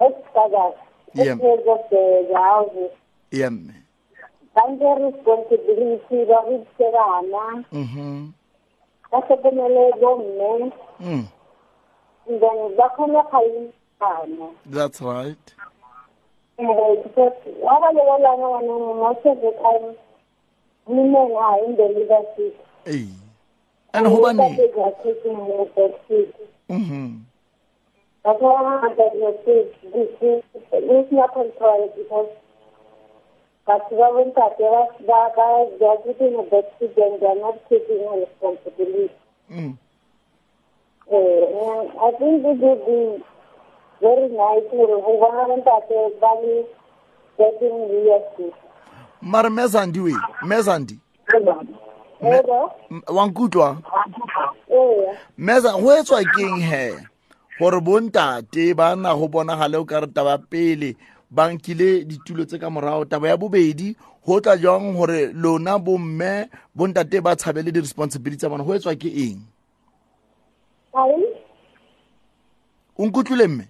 ex 0.00 0.14
fathers 0.34 0.76
ex 1.18 1.40
heads 1.42 1.66
of 1.66 1.80
the 1.90 2.34
houses 2.34 2.92
ya 3.32 3.50
mme 3.50 3.74
ba 4.58 4.64
nke 4.74 4.88
responsibility 5.06 6.24
ba 6.26 6.38
godise 6.46 6.86
bana 6.92 7.64
Mhm. 7.72 8.32
ba 9.10 9.18
tlhokomele 9.22 9.92
bomme 10.00 10.72
Mm. 11.00 11.26
and 12.26 12.40
then 12.40 12.58
ba 12.76 12.86
kgone 12.96 13.22
gaisana 13.30 14.48
that's 14.66 15.00
right 15.00 15.54
Eh, 16.58 16.66
because 17.04 17.38
ha 17.66 17.74
ba 17.80 17.88
lebelana 17.94 18.34
ngwaneng 18.34 18.98
most 18.98 19.24
of 19.30 19.38
the 19.40 19.52
time 19.62 19.94
women 20.86 21.30
are 21.38 21.58
in 21.64 21.76
the 21.76 21.86
leadership 21.94 22.54
ee 22.86 23.06
and 23.94 24.06
gobane 24.06 24.36
Bontate 24.38 24.74
they 24.74 24.82
are 24.82 24.96
taking 25.02 25.38
the 25.46 25.64
back 25.76 25.94
seat. 26.08 26.34
Mhm. 26.68 27.22
Batho 28.24 28.42
ba 28.42 28.62
bangata 28.82 29.06
they 29.14 29.32
take 29.46 29.70
this 29.92 30.42
is 30.72 31.12
not 31.12 31.32
control 31.32 31.88
because 31.96 32.30
batho 33.68 33.94
ba 34.00 34.08
bontate 34.16 34.64
ba 34.74 34.82
ba 35.08 35.18
ba 35.36 35.46
they 35.78 35.86
are 35.86 35.98
taking 36.06 36.34
a 36.38 36.42
back 36.52 36.64
seat 36.78 36.96
and 36.96 37.20
they 37.20 37.26
are 37.32 37.40
not 37.44 37.56
taking 37.68 38.02
responsibility 38.24 39.10
Mm. 39.50 39.76
Eh, 41.10 41.16
and 41.16 41.88
I 42.06 42.10
think 42.18 42.44
it 42.44 42.58
would 42.60 42.84
be 42.86 43.24
very 44.00 44.28
nice 44.28 44.66
gore 44.70 45.00
go 45.06 45.12
bona 45.20 45.44
bontate 45.48 45.96
ba 46.20 46.30
le 46.42 46.64
getting 47.38 47.76
leadership 47.92 48.54
mare 49.22 49.48
mesandi 49.50 50.00
we 50.00 50.14
mesandi 50.44 50.98
Hello? 52.20 52.72
M- 52.90 53.02
wa 53.08 53.26
nkutlwa 53.26 53.76
Ee. 54.70 55.16
mesa 55.38 55.72
go 55.80 55.96
etswa 55.96 56.24
keng 56.34 56.60
he 56.60 56.92
gore 57.58 57.80
bontate 57.80 58.74
ba 58.76 58.96
na 58.96 59.14
go 59.14 59.28
bonagale 59.28 59.76
o 59.78 59.84
ka 59.84 60.00
re 60.00 60.06
taba 60.06 60.38
pele 60.38 60.96
ba 61.30 61.52
nkile 61.52 62.04
ditulo 62.04 62.44
tse 62.44 62.58
ka 62.58 62.70
morao. 62.70 63.04
Taba 63.04 63.28
ya 63.28 63.36
bobedi 63.36 63.96
go 64.26 64.40
tla 64.40 64.56
jang 64.56 64.92
gore 64.96 65.32
lona 65.32 65.78
bomme 65.78 66.48
bontate 66.74 67.20
ba 67.20 67.36
tshabele 67.36 67.72
di-responsibility 67.72 68.38
tsa 68.38 68.48
bona? 68.48 68.64
Go 68.64 68.74
etswa 68.74 68.94
ke 68.96 69.08
eng? 69.08 69.40
O 72.98 73.06
nkutlwile 73.06 73.46
mme 73.46 73.64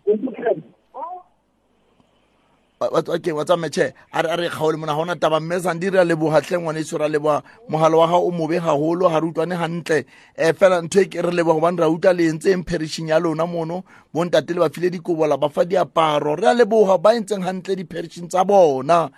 okay 2.81 3.33
wa 3.33 3.45
tsametšhe 3.45 3.93
a 4.13 4.23
re 4.23 4.29
a 4.31 4.37
re 4.37 4.49
kgaole 4.49 4.77
mona 4.79 4.95
ga 4.95 5.01
ona 5.01 5.17
taba 5.17 5.41
mme 5.41 5.61
sandi 5.61 5.91
re 5.91 5.99
a 5.99 6.05
leboga 6.05 6.41
tlhe 6.41 6.59
ngwaneso 6.59 6.99
re 6.99 7.05
a 7.05 7.09
leboga 7.09 7.43
mogala 7.69 7.97
wa 7.97 8.07
gago 8.07 8.29
o 8.29 8.31
mobe 8.31 8.61
gagolo 8.61 9.09
ga 9.11 9.21
re 9.21 9.27
utlwane 9.27 9.57
gantle 9.59 10.07
um 10.39 10.55
fela 10.55 10.83
ntho 10.83 11.01
e 11.01 11.07
ke 11.07 11.23
re 11.23 11.31
leboga 11.35 11.59
gobane 11.59 11.79
re 11.79 11.85
a 11.85 11.91
utlwa 11.91 12.13
le 12.15 12.31
entseng 12.31 12.63
perishing 12.65 13.09
ya 13.09 13.19
lona 13.19 13.47
mono. 13.47 13.83
Bontate 14.15 14.55
le 14.55 14.61
ba 14.61 14.71
file 14.71 14.91
dikobola 14.91 15.37
ba 15.37 15.49
fa 15.49 15.65
diaparo. 15.65 16.37
Re 16.37 16.47
a 16.47 16.55
leboga 16.55 16.99
ba 17.03 17.15
entseng 17.19 17.43
gantle 17.43 17.75
di-perishing 17.77 18.29
tsa 18.29 18.45
bona. 18.45 19.11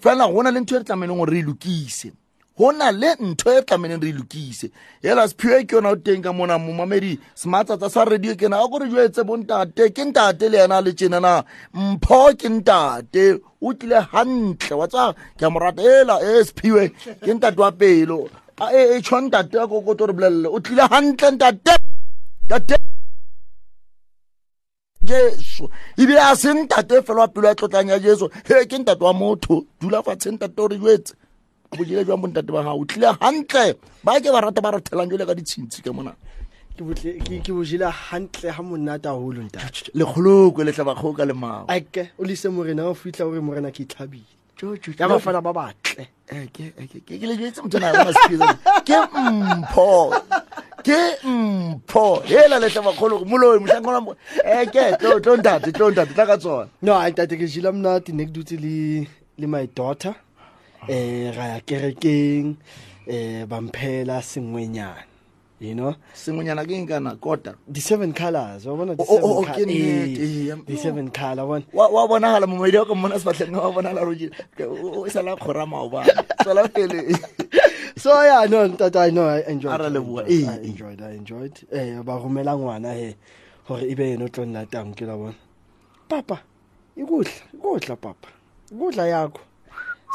Fela 0.00 0.28
go 0.28 0.42
le 0.42 0.60
ntho 0.60 0.76
e 0.76 0.78
re 0.78 0.84
tlameleng 0.84 1.16
gore 1.16 1.32
re 1.32 1.40
e 1.40 2.12
go 2.56 2.72
na 2.72 2.90
le 2.90 3.14
ntho 3.20 3.52
e 3.52 3.62
tlameleng 3.62 4.02
re 4.02 4.08
e 4.08 4.12
lokise. 4.12 4.70
Hela 5.02 5.28
sephiwe 5.28 5.66
ke 5.66 5.76
yona 5.76 5.90
o 5.90 5.96
teng 5.96 6.22
ka 6.22 6.32
mona 6.32 6.58
momamedi 6.58 7.18
sematsatsa 7.34 7.90
sa 7.90 8.04
radio 8.04 8.34
ke 8.34 8.48
na 8.48 8.64
a 8.64 8.68
kore 8.68 8.88
joetse 8.88 9.24
bontate 9.24 9.92
ke 9.92 10.04
ntate 10.04 10.48
le 10.48 10.58
yena 10.58 10.78
a 10.78 10.80
le 10.80 10.92
tjenana 10.92 11.44
mpho 11.74 12.32
ke 12.36 12.48
ntate. 12.48 13.40
O 13.60 13.72
tlile 13.74 14.00
gantle 14.12 14.76
wa 14.76 14.86
tsa 14.88 15.12
ke 15.36 15.44
a 15.44 15.50
morata 15.50 15.82
ela 15.82 16.16
e 16.22 16.44
sephiwe 16.44 16.88
ke 17.20 17.34
ntate 17.34 17.60
wa 17.60 17.70
pelo. 17.72 18.28
E 18.72 18.96
e 18.96 19.00
tšhwa 19.02 19.20
ntate 19.28 19.60
a 19.60 19.68
kokoto 19.68 20.06
re 20.06 20.12
bolelele 20.12 20.48
o 20.48 20.60
tlile 20.60 20.88
gantle 20.88 21.30
ntate. 21.36 21.76
Ntate. 22.48 22.76
Jesu. 25.04 25.68
Ebile 25.98 26.20
a 26.24 26.34
se 26.34 26.54
ntate 26.54 27.04
fela 27.04 27.20
wa 27.20 27.28
pelo 27.28 27.48
ya 27.48 27.54
tlotlang 27.54 27.92
ya 27.92 27.98
jesu. 27.98 28.30
He 28.48 28.64
ke 28.64 28.78
ntate 28.80 29.04
wa 29.04 29.12
motho. 29.12 29.66
Dula 29.80 30.02
fatshe 30.02 30.32
ntate 30.32 30.56
o 30.56 30.68
re 30.68 30.78
jetse 30.78 31.14
bojele 31.72 32.04
jwa 32.04 32.16
bontate 32.16 32.50
ba 32.52 32.62
gago 32.62 32.82
o 32.82 32.84
tlile 32.84 33.10
gantle 33.18 33.74
ba 34.04 34.20
ke 34.20 34.30
ba 34.30 34.40
rata 34.40 34.60
ba 34.60 34.70
rathelang 34.76 35.10
jole 35.10 35.26
ka 35.26 35.34
ditshintshi 35.34 35.82
ka 35.82 35.92
mona. 35.92 36.14
Ke 36.76 37.52
hantle 37.90 38.50
ha 38.52 38.62
monate 38.62 39.08
haholo 39.08 39.42
ntate. 39.42 39.90
Lekgoloko 39.94 40.64
le 40.64 40.72
tlabakgo 40.72 41.16
ka 41.16 41.24
lemao 41.24 41.64
ake 41.68 42.12
o 42.18 42.24
lese 42.24 42.52
morena 42.52 42.84
o 42.88 42.94
fitlha 42.94 43.24
ore 43.24 43.40
morena 43.40 43.70
ke 43.70 43.88
itlhabile 43.88 44.24
ya 44.98 45.08
bafana 45.08 45.40
ba 45.40 45.52
batle. 45.52 46.08
Ke 46.28 47.26
le 47.26 47.36
jetse 47.36 47.62
motho 47.64 47.78
na 47.80 47.92
bona 47.92 48.12
sephiri 48.12 48.44
ke 48.84 48.96
mpho 49.56 50.12
ke 50.84 50.98
mpho. 51.24 52.20
Hela 52.28 52.58
le 52.60 52.68
tlabakgolo 52.68 53.24
moloi 53.24 53.58
motlhankona 53.60 54.16
e 54.44 54.66
ke 54.68 54.96
tlo 55.00 55.36
ntate 55.36 55.72
tlo 55.72 55.90
ntate 55.90 56.12
tla 56.12 56.26
ka 56.26 56.36
tsona. 56.36 56.68
No 56.82 56.92
ntate 57.00 57.40
ke 57.40 57.48
jela 57.48 57.72
monate 57.72 58.12
ne 58.12 58.24
ke 58.26 58.32
dutse 58.32 58.56
le 58.60 59.46
my 59.46 59.66
daughter 59.74 60.14
eh 60.88 61.32
ra 61.36 61.44
ya 61.56 61.60
kerekeng 61.60 62.56
eh 63.06 63.46
bamphela 63.46 64.22
sengwenyana 64.22 65.04
you 65.58 65.74
know? 65.74 65.94
Sengwenyana 66.14 66.66
ke 66.66 66.72
eng 66.76 66.86
kana 66.86 67.16
kota 67.16 67.54
the 67.66 67.80
seven 67.80 68.12
colors 68.12 68.66
wa 68.66 68.76
bona 68.76 68.94
the 68.94 69.02
Oh, 69.02 69.18
oh, 69.22 69.38
oh, 69.38 69.44
seven 69.44 69.68
nnete, 69.68 70.18
eh, 70.20 70.52
eh, 70.52 70.56
the 70.66 70.76
seven 70.76 71.10
color 71.10 71.46
one 71.46 71.64
wa 71.72 71.88
wa 71.88 72.06
bonagala 72.06 72.46
momedi 72.46 72.78
wa 72.78 72.84
ka 72.84 72.94
mona 72.94 73.14
sefatlheng 73.16 73.56
wa 73.56 73.72
bonagala 73.72 74.04
roje 74.04 74.30
o 74.60 75.08
sala 75.08 75.36
kgora 75.36 75.66
maoba 75.66 76.04
tswela 76.44 76.68
pele 76.68 77.16
so 77.96 78.12
yeah 78.22 78.44
no 78.46 78.68
ntate 78.68 78.96
i 78.96 79.10
know 79.10 79.26
i 79.28 79.40
enjoyed 79.48 79.72
A 79.72 79.78
re 79.78 79.86
I 79.86 79.90
leboha, 79.90 80.22
enjoyed, 80.28 80.44
eh, 80.44 80.52
I 80.52 80.58
enjoyed 80.68 81.02
i 81.02 81.10
enjoyed. 81.16 81.56
Eh 81.72 82.02
ba 82.04 82.18
romela 82.20 82.52
ngwana 82.56 82.92
he 82.94 83.16
hore 83.64 83.82
ibe 83.88 84.04
yena 84.12 84.24
o 84.24 84.28
tlo 84.28 84.44
nlatang 84.44 84.94
ke 84.94 85.06
la 85.06 85.16
bona. 85.16 85.34
Papa 86.08 86.42
ikudla 86.96 87.32
ikudla 87.56 87.96
papa. 87.96 88.28
Ikudla 88.70 89.08
yakho 89.08 89.40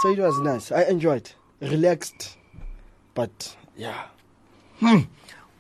so 0.02 0.10
it 0.10 0.20
was 0.20 0.40
nice. 0.40 0.72
I 0.72 0.84
enjoyed 0.90 1.30
relaxed 1.62 2.38
but 3.14 3.56
yeah. 3.78 4.06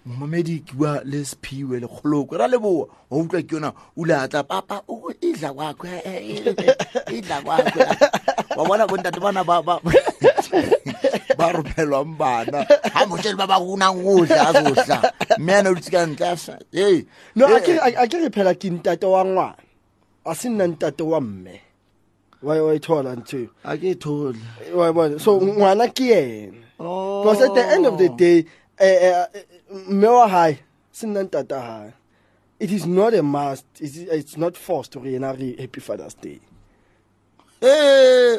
Momamedi 0.07 0.65
ke 0.65 0.73
bua 0.73 1.01
le 1.05 1.21
sephiwe 1.23 1.79
le 1.81 1.87
kgoloko. 1.87 2.37
Ra 2.37 2.47
leboa 2.47 2.87
wa 3.09 3.17
utlwa 3.21 3.41
ke 3.43 3.53
yona 3.55 3.73
le 3.97 4.13
atla 4.17 4.43
papa 4.43 4.81
o- 4.89 5.13
idla 5.21 5.53
kwakho 5.53 5.85
eh, 5.87 6.01
eh, 6.05 6.55
eh, 6.57 7.17
idla 7.17 7.41
kwakho 7.41 7.79
wa 8.57 8.65
bona 8.65 8.87
bontate 8.87 9.19
bana 9.21 9.43
ba 9.43 9.61
ba 9.61 9.77
ba 11.37 11.51
romelwang 11.53 12.17
bana. 12.17 12.65
Ga 12.65 13.05
motšele 13.05 13.37
ba 13.37 13.45
ba 13.47 13.59
gonang 13.61 14.01
otla 14.01 14.41
a 14.49 14.53
sotla 14.57 14.97
mme 15.37 15.53
ane 15.53 15.67
o 15.69 15.75
dutse 15.75 15.91
ka 15.93 16.01
ntle 16.05 16.25
a 16.33 16.37
sa 16.37 16.57
ee 16.73 17.05
no 17.35 17.45
a 17.45 17.61
ke 17.61 18.17
re 18.17 18.29
phela 18.33 18.55
ke 18.57 18.73
ntate 18.73 19.05
wa 19.05 19.21
ngwana. 19.23 19.55
A 20.25 20.33
se 20.33 20.49
nna 20.49 20.65
ntate 20.67 21.05
wa 21.05 21.21
mme 21.21 21.61
wa 22.43 22.63
wa 22.63 22.73
ithola 22.75 23.15
ntho 23.15 23.49
a 23.63 23.77
ke 23.77 23.95
thole 23.99 24.37
wa 24.73 24.91
bona 24.93 25.19
so 25.19 25.39
ngwana 25.39 25.87
ke 25.93 26.05
yena. 26.09 26.57
Oh. 26.79 27.23
because 27.23 27.41
at 27.41 27.53
the 27.53 27.65
end 27.65 27.85
of 27.85 27.97
the 27.97 28.09
day 28.09 28.45
eh 28.79 28.97
eh, 29.13 29.25
eh, 29.33 29.43
mme 29.87 30.07
wa 30.07 30.27
hae 30.27 30.59
se 30.91 31.07
nna 31.07 31.29
hae. 31.49 31.93
It 32.61 32.71
is 32.71 32.85
not 32.85 33.15
a 33.15 33.23
must. 33.23 33.65
It's, 33.79 33.97
it's 33.97 34.37
not 34.37 34.55
forced 34.55 34.93
hore 34.93 35.05
yena 35.05 35.37
re 35.37 35.55
happy 35.59 35.79
father's 35.79 36.13
day. 36.13 36.39
Eh, 37.61 38.37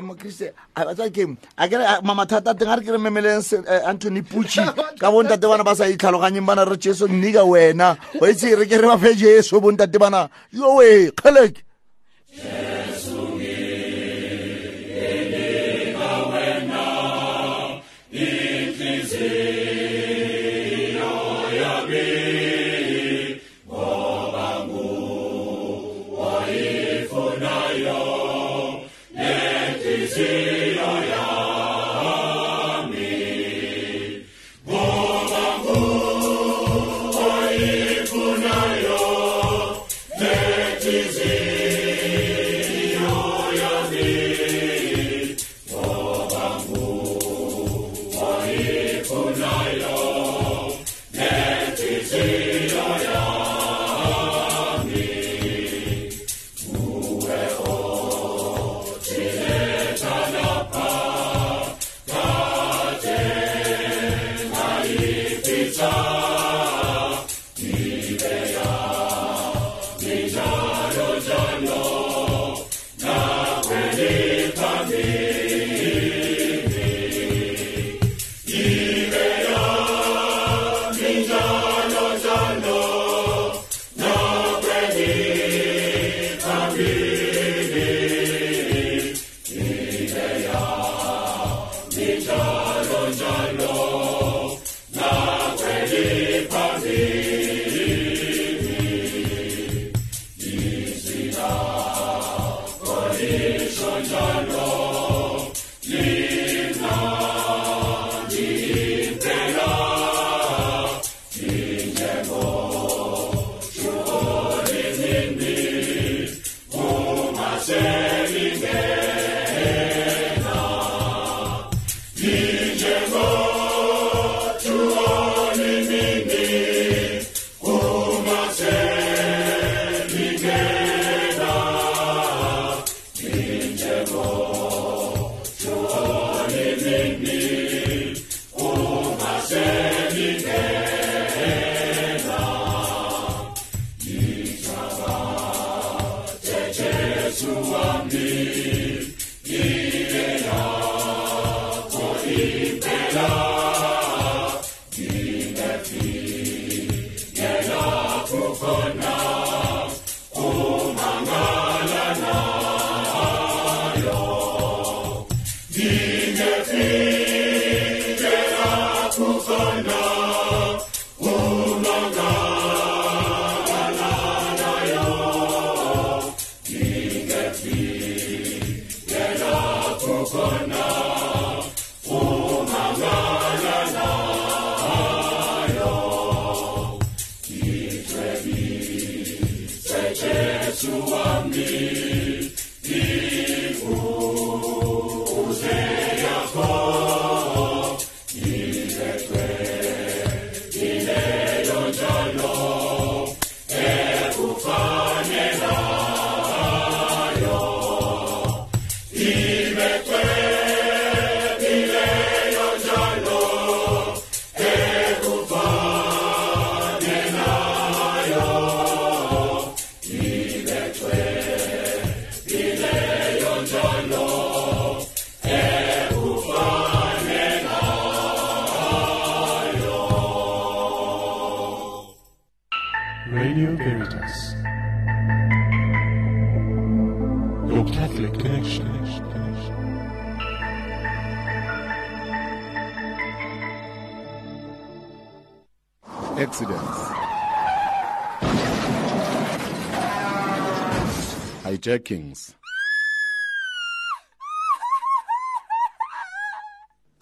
mokriste 0.00 0.52
a 0.76 0.84
batsa 0.84 1.10
ke 1.12 1.36
a 1.58 1.68
kere 1.68 1.84
a- 1.84 2.00
mamathata 2.02 2.50
a 2.50 2.54
teng 2.54 2.72
a 2.72 2.76
re 2.76 2.82
ke 2.84 2.88
re 2.88 2.98
memeleng 2.98 3.42
anthony 3.84 4.22
puchi 4.22 4.64
ka 5.00 5.10
bontate 5.10 5.42
bana 5.42 5.64
ba 5.64 5.74
sa 5.76 5.84
itlhaloganyeng 5.84 6.46
bana 6.46 6.64
re 6.64 6.76
jesu 6.76 7.06
nnika 7.08 7.44
wena. 7.44 7.96
Wa 8.20 8.28
itse 8.28 8.56
re 8.56 8.64
ke 8.66 8.80
re 8.80 8.86
ba 8.88 8.98
fe 8.98 9.14
jesu 9.14 9.60
bontate 9.60 9.98
bana. 9.98 10.30
Yowe 10.52 11.10
kgeleke 11.12 11.62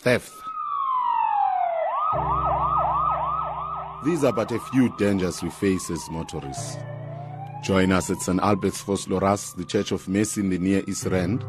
Theft. 0.03 0.33
These 4.03 4.25
are 4.25 4.33
but 4.33 4.51
a 4.51 4.59
few 4.59 4.89
dangers 4.97 5.43
we 5.43 5.51
face 5.51 5.91
as 5.91 6.09
motorists. 6.11 6.79
Join 7.63 7.93
us 7.93 8.11
at 8.11 8.23
St. 8.23 8.41
Albert's 8.41 8.83
Vosloorus, 8.83 9.55
the 9.57 9.65
Church 9.65 9.93
of 9.93 10.09
Mercy 10.09 10.41
in 10.41 10.49
the 10.49 10.59
Near 10.59 10.83
East 10.89 11.05
Rand, 11.05 11.45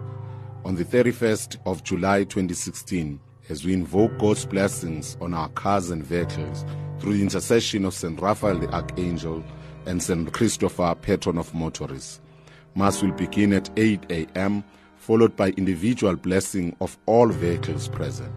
on 0.65 0.75
the 0.75 0.83
31st 0.83 1.59
of 1.65 1.81
July 1.85 2.25
2016 2.25 3.21
as 3.47 3.63
we 3.63 3.73
invoke 3.73 4.17
God's 4.17 4.45
blessings 4.45 5.15
on 5.21 5.33
our 5.33 5.47
cars 5.49 5.89
and 5.89 6.03
vehicles 6.03 6.65
through 6.99 7.13
the 7.13 7.21
intercession 7.21 7.85
of 7.85 7.93
St. 7.93 8.19
Raphael 8.19 8.59
the 8.59 8.69
Archangel 8.73 9.43
and 9.85 10.03
St. 10.03 10.31
Christopher, 10.33 10.93
patron 11.01 11.37
of 11.37 11.53
motorists. 11.53 12.19
Mass 12.75 13.01
will 13.01 13.13
begin 13.13 13.53
at 13.53 13.69
8 13.77 14.05
a.m., 14.09 14.65
followed 14.97 15.35
by 15.35 15.49
individual 15.51 16.15
blessing 16.15 16.75
of 16.79 16.97
all 17.07 17.27
vehicles 17.29 17.87
present. 17.87 18.31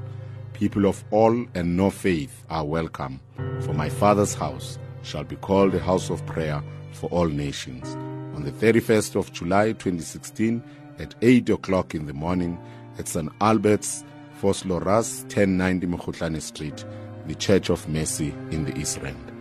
People 0.55 0.87
of 0.87 1.05
all 1.11 1.45
and 1.57 1.77
no 1.77 1.91
faith 1.91 2.45
are 2.49 2.65
welcome, 2.65 3.21
for 3.63 3.75
my 3.75 3.89
Father's 3.89 4.35
house 4.35 4.79
shall 5.03 5.25
be 5.25 5.35
called 5.35 5.75
a 5.75 5.81
house 5.81 6.11
of 6.11 6.25
prayer 6.27 6.63
for 6.93 7.11
all 7.11 7.27
nations. 7.27 7.97
On 8.37 8.45
the 8.45 8.53
31st 8.53 9.17
of 9.17 9.33
July 9.33 9.73
2016, 9.73 10.63
at 11.01 11.17
8 11.23 11.51
o'clock 11.51 11.93
in 11.97 12.07
the 12.07 12.13
morning, 12.13 12.57
at 12.99 13.09
St. 13.09 13.29
Albert's, 13.41 14.05
Vosloorus, 14.41 15.23
1090 15.23 15.89
Mokhutlane 15.89 16.41
Street, 16.41 16.85
the 17.27 17.35
Church 17.35 17.69
of 17.69 17.89
Mercy 17.89 18.33
in 18.53 18.65
the 18.65 18.79
East 18.79 19.01
Rand. 19.03 19.33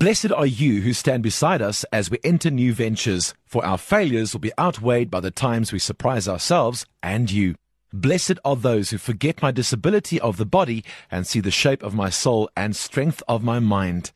Blessed 0.00 0.32
are 0.32 0.46
you 0.46 0.80
who 0.80 0.92
stand 0.92 1.22
beside 1.22 1.62
us 1.62 1.84
as 1.92 2.10
we 2.10 2.18
enter 2.24 2.50
new 2.50 2.74
ventures, 2.74 3.34
for 3.46 3.64
our 3.64 3.78
failures 3.78 4.32
will 4.32 4.40
be 4.40 4.52
outweighed 4.58 5.12
by 5.12 5.20
the 5.20 5.30
times 5.30 5.72
we 5.72 5.78
surprise 5.78 6.26
ourselves 6.26 6.86
and 7.04 7.30
you. 7.30 7.54
Blessed 7.92 8.38
are 8.44 8.56
those 8.56 8.90
who 8.90 8.98
forget 8.98 9.40
my 9.40 9.50
disability 9.50 10.20
of 10.20 10.36
the 10.36 10.44
body 10.44 10.84
and 11.10 11.26
see 11.26 11.40
the 11.40 11.50
shape 11.50 11.82
of 11.82 11.94
my 11.94 12.10
soul 12.10 12.50
and 12.56 12.76
strength 12.76 13.22
of 13.26 13.42
my 13.42 13.58
mind. 13.58 14.12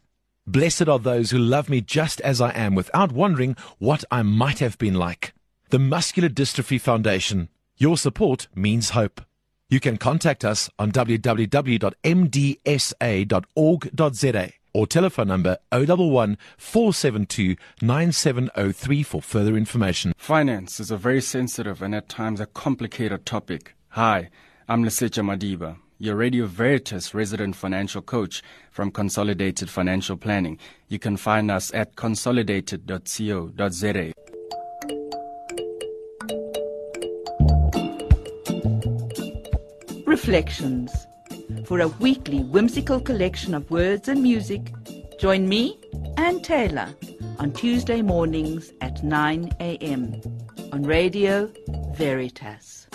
Blessed 0.46 0.88
are 0.88 0.98
those 0.98 1.30
who 1.30 1.38
love 1.38 1.70
me 1.70 1.80
just 1.80 2.20
as 2.20 2.40
I 2.40 2.50
am 2.50 2.74
without 2.74 3.12
wondering 3.12 3.56
what 3.78 4.04
I 4.10 4.22
might 4.22 4.58
have 4.58 4.76
been 4.76 4.94
like. 4.94 5.32
The 5.70 5.78
Muscular 5.78 6.28
Dystrophy 6.28 6.80
Foundation. 6.80 7.48
Your 7.78 7.96
support 7.96 8.48
means 8.54 8.90
hope. 8.90 9.22
You 9.70 9.80
can 9.80 9.96
contact 9.96 10.44
us 10.44 10.68
on 10.78 10.92
www.mdsa.org.za 10.92 11.42
or 14.72 14.86
telephone 14.86 15.28
number 15.28 15.58
011 15.72 16.38
472 16.56 17.56
9703 17.80 19.02
for 19.02 19.22
further 19.22 19.56
information. 19.56 20.12
Finance 20.16 20.80
is 20.80 20.90
a 20.90 20.96
very 20.96 21.20
sensitive 21.20 21.82
and 21.82 21.94
at 21.94 22.08
times 22.08 22.40
a 22.40 22.46
complicated 22.46 23.26
topic. 23.26 23.74
Hi, 23.90 24.30
I'm 24.68 24.84
Lesecha 24.84 25.22
Madiba, 25.22 25.76
your 25.98 26.16
Radio 26.16 26.46
Veritas 26.46 27.14
resident 27.14 27.56
financial 27.56 28.02
coach 28.02 28.42
from 28.70 28.90
Consolidated 28.90 29.68
Financial 29.68 30.16
Planning. 30.16 30.58
You 30.88 30.98
can 30.98 31.16
find 31.16 31.50
us 31.50 31.72
at 31.74 31.96
consolidated.co.za. 31.96 34.12
Reflections. 40.06 41.06
For 41.72 41.80
a 41.80 41.88
weekly 41.88 42.40
whimsical 42.40 43.00
collection 43.00 43.54
of 43.54 43.70
words 43.70 44.06
and 44.06 44.22
music, 44.22 44.74
join 45.18 45.48
me, 45.48 45.80
Ann 46.18 46.42
Taylor, 46.42 46.94
on 47.38 47.50
Tuesday 47.52 48.02
mornings 48.02 48.70
at 48.82 49.02
9 49.02 49.50
a.m. 49.58 50.20
on 50.70 50.82
Radio 50.82 51.50
Veritas. 51.94 52.88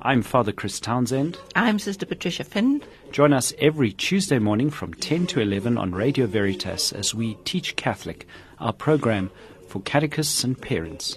I'm 0.00 0.22
Father 0.22 0.52
Chris 0.52 0.80
Townsend. 0.80 1.36
I'm 1.54 1.78
Sister 1.78 2.06
Patricia 2.06 2.44
Finn. 2.44 2.80
Join 3.16 3.32
us 3.32 3.54
every 3.58 3.92
Tuesday 3.92 4.38
morning 4.38 4.68
from 4.68 4.92
10 4.92 5.26
to 5.28 5.40
11 5.40 5.78
on 5.78 5.92
Radio 5.92 6.26
Veritas 6.26 6.92
as 6.92 7.14
we 7.14 7.32
teach 7.46 7.74
Catholic, 7.74 8.26
our 8.60 8.74
program 8.74 9.30
for 9.68 9.80
catechists 9.80 10.44
and 10.44 10.60
parents. 10.60 11.16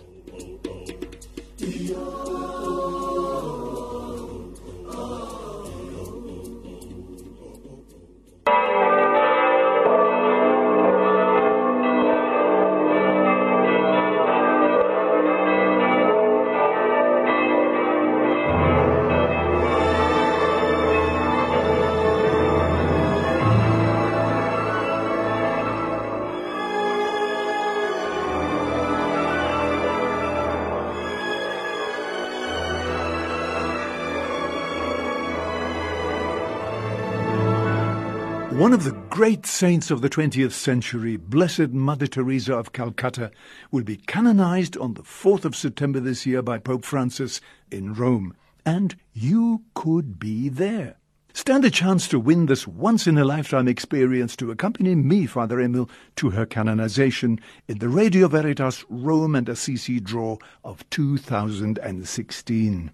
One 38.69 38.77
of 38.77 38.83
the 38.83 39.01
great 39.09 39.47
saints 39.47 39.89
of 39.89 40.01
the 40.01 40.11
20th 40.11 40.51
century, 40.51 41.17
Blessed 41.17 41.69
Mother 41.69 42.05
Teresa 42.05 42.53
of 42.53 42.71
Calcutta, 42.71 43.31
will 43.71 43.81
be 43.81 43.97
canonized 43.97 44.77
on 44.77 44.93
the 44.93 45.01
4th 45.01 45.43
of 45.43 45.55
September 45.55 45.99
this 45.99 46.27
year 46.27 46.43
by 46.43 46.59
Pope 46.59 46.85
Francis 46.85 47.41
in 47.71 47.95
Rome. 47.95 48.35
And 48.67 48.95
you 49.11 49.63
could 49.73 50.19
be 50.19 50.49
there. 50.49 50.97
Stand 51.33 51.65
a 51.65 51.71
chance 51.71 52.07
to 52.09 52.19
win 52.19 52.45
this 52.45 52.67
once 52.67 53.07
in 53.07 53.17
a 53.17 53.25
lifetime 53.25 53.67
experience 53.67 54.35
to 54.35 54.51
accompany 54.51 54.93
me, 54.93 55.25
Father 55.25 55.59
Emil, 55.59 55.89
to 56.17 56.29
her 56.29 56.45
canonization 56.45 57.39
in 57.67 57.79
the 57.79 57.89
Radio 57.89 58.27
Veritas 58.27 58.85
Rome 58.87 59.33
and 59.33 59.49
Assisi 59.49 59.99
draw 59.99 60.37
of 60.63 60.87
2016. 60.91 62.91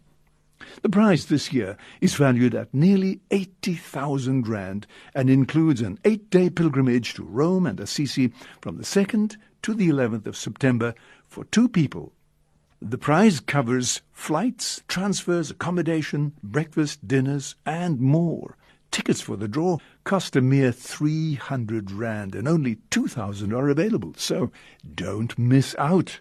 The 0.81 0.89
prize 0.89 1.25
this 1.25 1.53
year 1.53 1.77
is 2.01 2.15
valued 2.15 2.55
at 2.55 2.73
nearly 2.73 3.21
80,000 3.31 4.47
rand 4.47 4.87
and 5.13 5.29
includes 5.29 5.81
an 5.81 5.99
eight-day 6.05 6.49
pilgrimage 6.49 7.13
to 7.15 7.23
Rome 7.23 7.65
and 7.65 7.79
Assisi 7.79 8.31
from 8.61 8.77
the 8.77 8.83
2nd 8.83 9.37
to 9.63 9.73
the 9.73 9.89
11th 9.89 10.25
of 10.25 10.37
September 10.37 10.93
for 11.27 11.45
two 11.45 11.67
people. 11.67 12.13
The 12.81 12.97
prize 12.97 13.39
covers 13.39 14.01
flights, 14.11 14.83
transfers, 14.87 15.49
accommodation, 15.49 16.33
breakfast, 16.43 17.07
dinners, 17.07 17.55
and 17.65 17.99
more. 17.99 18.57
Tickets 18.91 19.21
for 19.21 19.35
the 19.35 19.47
draw 19.47 19.77
cost 20.03 20.35
a 20.35 20.41
mere 20.41 20.71
300 20.71 21.91
rand 21.91 22.35
and 22.35 22.47
only 22.47 22.77
2,000 22.91 23.53
are 23.53 23.69
available, 23.69 24.13
so 24.17 24.51
don't 24.93 25.37
miss 25.37 25.75
out. 25.77 26.19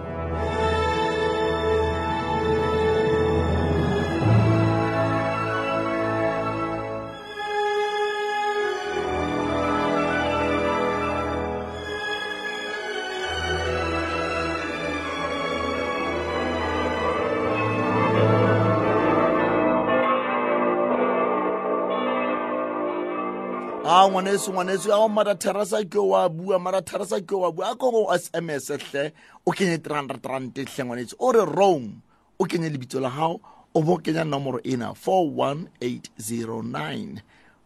A 24.04 24.10
ngwaneso 24.10 24.52
ngwaneso. 24.52 24.90
Ya 24.90 24.98
go 24.98 25.10
mara 25.10 25.36
terasa 25.36 25.84
ke 25.86 26.00
wa 26.00 26.30
bua 26.30 26.60
mara 26.60 26.82
terasa 26.82 27.22
ke 27.22 27.36
wa 27.36 27.52
bua. 27.52 27.72
A 27.72 27.76
ko 27.76 27.92
go 27.92 28.18
sms 28.18 28.70
hle 28.70 29.12
o 29.46 29.52
kenye 29.52 29.78
300 29.78 30.30
rand 30.30 30.56
hle 30.56 30.86
ngwaneso. 30.86 31.16
O 31.20 31.32
re 31.32 31.46
rome 31.46 32.02
o 32.40 32.46
kenye 32.46 32.70
lebitso 32.70 33.00
la 33.00 33.10
gago 33.10 33.42
o 33.74 33.82
bo 33.82 33.98
kenya 33.98 34.24
nomoro 34.24 34.60
ena 34.64 34.92
41809 34.92 37.22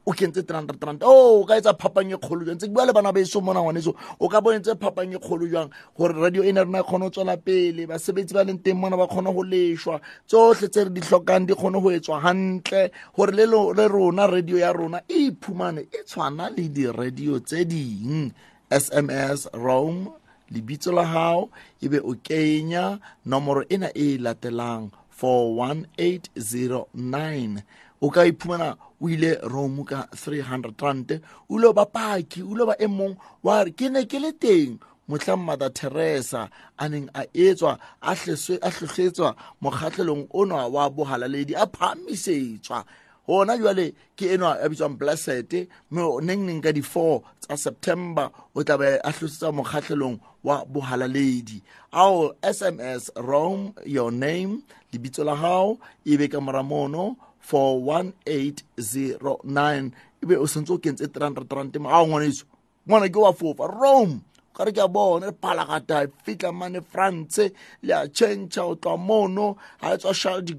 o 0.07 0.13
kentse 0.15 0.41
300 0.41 0.85
rand 0.87 1.03
o 1.03 1.41
o 1.41 1.45
ka 1.45 1.57
etsa 1.59 1.73
phapang 1.75 2.13
e 2.15 2.17
kgolo 2.17 2.45
jang 2.47 2.55
tse 2.55 2.67
ke 2.67 2.73
bua 2.73 2.85
le 2.87 2.93
bana 2.95 3.11
beso 3.11 3.41
mona 3.43 3.59
ngwaneso. 3.59 3.91
O 4.19 4.29
ka 4.31 4.39
bonetse 4.39 4.79
phapang 4.79 5.11
e 5.11 5.19
kgolo 5.19 5.47
jang 5.51 5.69
gore 5.97 6.15
radio 6.15 6.43
ena 6.47 6.63
rena 6.63 6.79
e 6.79 6.83
kgone 6.87 7.03
go 7.03 7.09
tswela 7.11 7.35
pele 7.35 7.83
basebetsi 7.87 8.33
ba 8.33 8.43
leng 8.47 8.63
teng 8.63 8.79
mona 8.79 8.95
ba 8.95 9.07
kgone 9.07 9.33
go 9.35 9.43
lešwa 9.43 9.99
tsotlhe 10.27 10.67
tse 10.71 10.83
re 10.87 10.91
di 10.95 11.01
tlhokang 11.03 11.45
di 11.45 11.53
kgone 11.53 11.81
go 11.83 11.91
etswa 11.91 12.21
gantle 12.23 12.91
gore 13.11 13.31
le 13.35 13.87
rona 13.87 14.27
radio 14.31 14.57
ya 14.57 14.71
rona 14.71 15.03
e 15.11 15.27
iphumane 15.27 15.91
e 15.91 16.03
tshwana 16.07 16.49
le 16.55 16.69
di-radio 16.71 17.39
tse 17.43 17.67
ding. 17.67 18.31
Sms 18.71 19.51
rome 19.59 20.07
lebitso 20.51 20.91
la 20.95 21.03
gago 21.03 21.49
ebe 21.83 21.99
o 21.99 22.15
kenya. 22.23 22.99
Nomoro 23.25 23.63
ena 23.67 23.91
e 23.91 24.17
latelang 24.17 24.87
41809 25.19 27.63
o 28.01 28.09
ka 28.09 28.21
iphumana 28.25 28.77
o 29.01 29.09
ile 29.09 29.37
rome 29.43 29.83
ka 29.85 30.07
300 30.13 30.81
rand 30.81 31.21
o 31.49 31.57
ile 31.59 31.73
ba 31.73 31.85
paki 31.85 32.41
o 32.43 32.53
ile 32.55 32.65
ba 32.65 32.75
e 32.79 32.87
mong 32.87 33.15
wa 33.43 33.63
re 33.63 33.71
ke 33.71 33.89
ne 33.89 34.05
ke 34.05 34.19
le 34.19 34.31
teng. 34.31 34.79
Mother 35.09 35.69
teresa 35.69 36.49
a 36.77 36.89
neng 36.89 37.07
a 37.15 37.23
etswa 37.33 37.79
a 38.01 38.11
hleswe- 38.13 38.59
a 38.61 38.69
hlwehletswa 38.69 39.35
mokgahlelong 39.63 40.27
ona 40.33 40.67
wa 40.67 40.89
bohalaledi 40.89 41.55
a 41.55 41.65
phamisetswa 41.65 42.83
gona 43.25 43.57
jale 43.57 43.93
ke 44.17 44.35
enwa 44.35 44.59
a 44.59 44.67
bitswang 44.67 44.97
blessed 44.99 45.67
mo 45.91 46.19
neng 46.19 46.45
neng 46.45 46.61
ka 46.61 46.71
di-4 46.75 47.21
tsa 47.39 47.55
september 47.55 48.29
o 48.53 48.63
tla 48.63 48.77
be 48.77 48.99
a 48.99 49.11
hlosetswa 49.11 49.55
mokgahlelong 49.55 50.19
wa 50.43 50.65
bohalaledi. 50.65 51.61
Ao 51.93 52.33
sms 52.43 53.09
rome 53.15 53.73
your 53.85 54.11
name 54.11 54.63
lebitso 54.91 55.23
la 55.23 55.35
gago 55.35 55.79
e 56.03 56.17
be 56.17 56.27
ka 56.27 56.39
mora 56.41 56.63
mono 57.47 58.11
41809 58.25 59.91
ebe 60.23 60.37
o 60.37 60.47
sentse 60.47 60.73
o 60.73 60.77
kentse 60.77 61.07
300 61.07 61.55
rand 61.55 61.77
ma 61.79 61.89
ao 61.91 62.07
ngwaneso. 62.07 62.45
Ngwana 62.87 63.09
ke 63.09 63.19
wa 63.19 63.33
fofa 63.33 63.67
rome. 63.67 64.21
Ka 64.53 64.63
re 64.65 64.71
ke 64.71 64.81
a 64.81 64.87
bona 64.87 65.27
re 65.27 65.31
palagata 65.31 66.03
e 66.03 66.07
fitlha 66.25 66.51
mane 66.51 66.81
france 66.81 67.51
le 67.83 67.93
a 67.93 68.07
tšhentšha 68.07 68.63
o 68.65 68.75
tloa 68.75 68.97
mono 68.97 69.57
ga 69.81 69.93
e 69.93 69.97
tswa 69.97 70.13
charles 70.13 70.45
de 70.45 70.53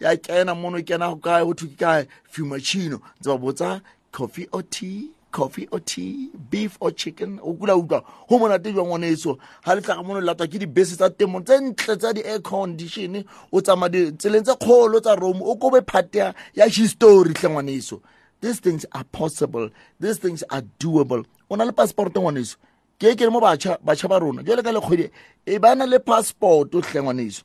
ya 0.00 0.16
kena 0.16 0.54
mono 0.54 0.78
e 0.78 0.82
kena 0.82 1.08
go 1.10 1.16
kae 1.16 1.44
go 1.44 1.54
thuke 1.54 1.76
kae? 1.76 2.06
Fumachino. 2.30 3.00
Ntse 3.20 3.28
ba 3.28 3.38
botsa 3.38 3.80
coffee 4.12 4.48
or 4.52 4.62
tea 4.62 5.10
coffee 5.30 5.68
or 5.70 5.80
tea 5.80 6.30
beef 6.50 6.76
or 6.80 6.90
chicken 6.90 7.38
o 7.42 7.54
kula 7.54 7.74
utlwa 7.76 8.02
go 8.28 8.38
monate 8.38 8.72
jwa 8.72 8.84
ngwaneso? 8.84 9.38
Ga 9.64 9.74
le 9.74 9.80
tlaga 9.80 10.02
mono 10.02 10.20
latwa 10.20 10.46
ke 10.46 10.58
dibese 10.58 10.96
tsa 10.96 11.10
temo 11.10 11.40
tse 11.40 11.60
ntle 11.60 11.96
tsa 11.96 12.12
di-air 12.12 12.40
condition 12.42 13.24
o 13.52 13.60
tsama 13.60 13.88
ditseleng 13.88 14.44
tse 14.44 14.54
kgolo 14.56 15.00
tsa 15.00 15.14
rome 15.16 15.40
o 15.42 15.56
kobe 15.56 15.80
phate 15.86 16.34
ya 16.54 16.66
history 16.66 17.34
tle 17.34 17.48
ngwaneso. 17.50 18.00
These 18.40 18.60
things 18.60 18.86
are 18.92 19.04
possible. 19.04 19.70
These 19.98 20.18
things 20.18 20.44
are 20.50 20.62
doable. 20.78 21.24
O 21.50 21.56
na 21.56 21.64
le 21.64 21.72
passport 21.72 22.14
ngwaneso? 22.14 22.56
Ke 22.98 23.14
ke 23.16 23.26
re 23.26 23.30
mo 23.30 23.40
batšha 23.40 23.78
batšha 23.84 24.08
ba 24.08 24.18
rona. 24.20 24.42
Jale 24.42 24.62
ka 24.62 24.72
lekgwedi 24.72 25.10
e 25.46 25.58
ba 25.58 25.74
na 25.74 25.84
le 25.84 25.98
passport 25.98 26.74
o 26.74 26.80
hle 26.80 27.02
ngwaneso. 27.02 27.42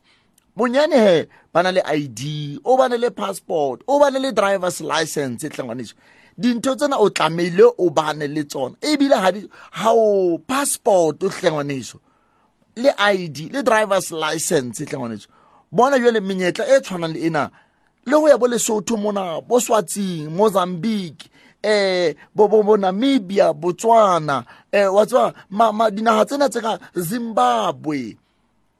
Bonyane 0.58 0.94
he 0.94 1.26
ba 1.52 1.64
na 1.64 1.72
le 1.72 1.82
id 1.82 2.60
o 2.64 2.78
ba 2.78 2.90
na 2.90 2.96
le 2.96 3.10
passport 3.10 3.82
o 3.88 4.00
ba 4.00 4.12
na 4.12 4.20
le 4.20 4.32
drivers 4.32 4.82
license 4.82 5.44
hle 5.44 5.64
ngwaneso. 5.64 5.94
Dintho 6.38 6.76
tsena 6.76 6.98
o 6.98 7.10
tlameile 7.10 7.64
o 7.78 7.90
bane 7.90 8.28
le 8.28 8.44
tsona. 8.44 8.76
Ebile 8.82 9.16
ga 9.16 9.92
o 9.92 10.38
passport 10.38 11.24
o 11.24 11.30
hle 11.30 11.52
ngwaneso 11.52 12.00
le 12.76 12.92
id 13.14 13.54
le 13.54 13.64
drivers 13.64 14.12
license 14.12 14.86
hle 14.86 14.98
ngwaneso. 14.98 15.28
Bona 15.72 16.00
jale 16.00 16.20
menyetla 16.20 16.68
e 16.68 16.82
tshwanang 16.82 17.14
le 17.14 17.20
ena 17.28 17.50
le 18.06 18.20
go 18.20 18.28
ya 18.30 18.38
bo 18.38 18.48
lesotho 18.48 18.98
mona 18.98 19.42
bo 19.42 19.60
swatsing 19.60 20.30
mozambique 20.30 21.30
eh 21.64 22.16
bo 22.36 22.48
bo 22.48 22.64
bo 22.64 22.78
Namibia 22.78 23.54
Botswana 23.54 24.44
eh 24.72 24.94
wa 24.94 25.06
tswa 25.06 25.34
ma, 25.50 25.72
ma 25.72 25.90
dinaga 25.90 26.26
tsena 26.26 26.50
tse 26.50 26.62
ka 26.62 26.80
Zimbabwe. 26.96 28.18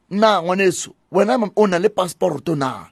Na 0.10 0.42
ngwaneso 0.42 0.92
wena 1.12 1.40
o 1.56 1.68
na 1.68 1.80
le 1.80 1.90
passport 1.90 2.48
na? 2.50 2.90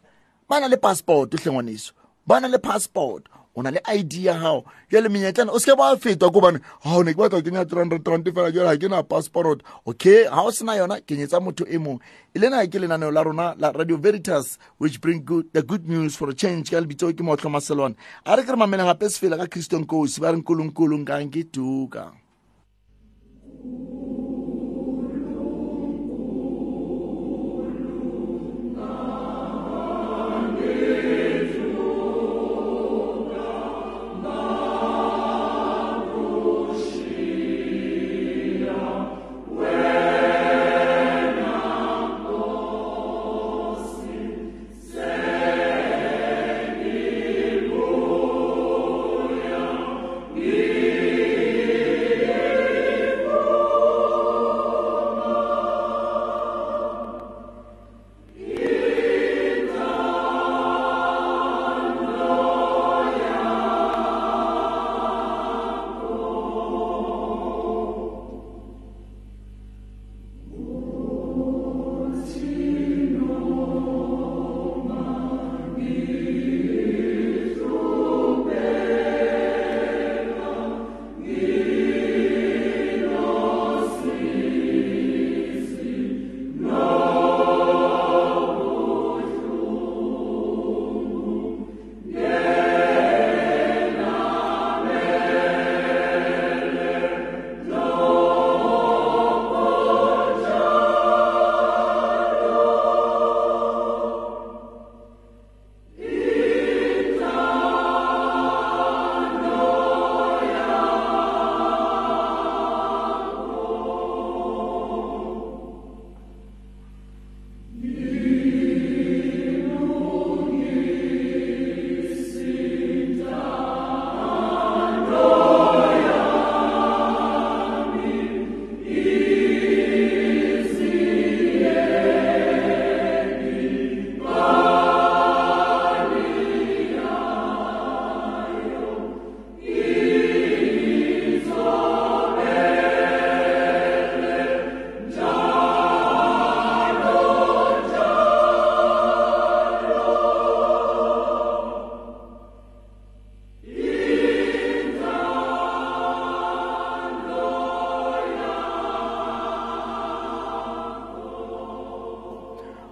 Ba 0.50 0.60
na 0.60 0.68
le 0.68 0.78
passport 0.78 1.34
hle 1.34 1.52
ngwaneso. 1.52 1.94
Ba 2.26 2.40
na 2.40 2.48
le 2.48 2.58
passport. 2.58 3.24
O 3.56 3.62
na 3.62 3.72
le 3.72 3.80
id 3.96 4.14
ya 4.14 4.34
gago 4.34 4.66
jale 4.92 5.10
menyetlana 5.10 5.52
o 5.52 5.60
seke 5.60 5.78
ba 5.78 5.98
fetwa 5.98 6.32
ko 6.32 6.42
bane 6.42 6.60
o 6.86 7.04
ne 7.04 7.14
ke 7.14 7.18
batla 7.18 7.42
go 7.42 7.42
kenya 7.42 7.66
three 7.66 7.80
hundred 7.80 8.08
rand 8.08 8.26
fela 8.26 8.52
jale 8.52 8.78
ga 8.78 8.88
ke 8.88 8.90
na 8.90 9.04
passport. 9.04 9.64
Okay 9.86 10.24
ga 10.24 10.42
o 10.42 10.52
sena 10.52 10.78
yona 10.78 11.02
kenyetsa 11.02 11.40
motho 11.40 11.66
e 11.68 11.78
mongwe 11.78 12.00
e 12.34 12.40
lena 12.40 12.66
ke 12.68 12.80
lenaneo 12.80 13.12
la 13.12 13.24
rona 13.24 13.56
la 13.58 13.72
radio 13.72 13.98
veritas 13.98 14.58
which 14.78 15.02
bring 15.02 15.24
good, 15.24 15.46
the 15.54 15.62
good 15.62 15.88
news 15.88 16.16
for 16.16 16.30
a 16.30 16.34
change 16.34 16.72
ka 16.72 16.78
lebitso 16.78 17.12
ke 17.12 17.24
motlho 17.24 17.52
maselwane. 17.52 17.96
A 18.26 18.38
re 18.38 18.44
ke 18.44 18.50
re 18.50 18.56
mamele 18.56 18.86
gape 18.88 19.10
se 19.10 19.20
fela 19.20 19.38
ka 19.38 19.48
christian 19.48 19.86
kosi 19.86 20.22
ba 20.22 20.32
re 20.32 20.38
nkolonkolo 20.38 20.98
nkang 21.04 21.32
ke 21.32 21.44
tuka 21.52 22.12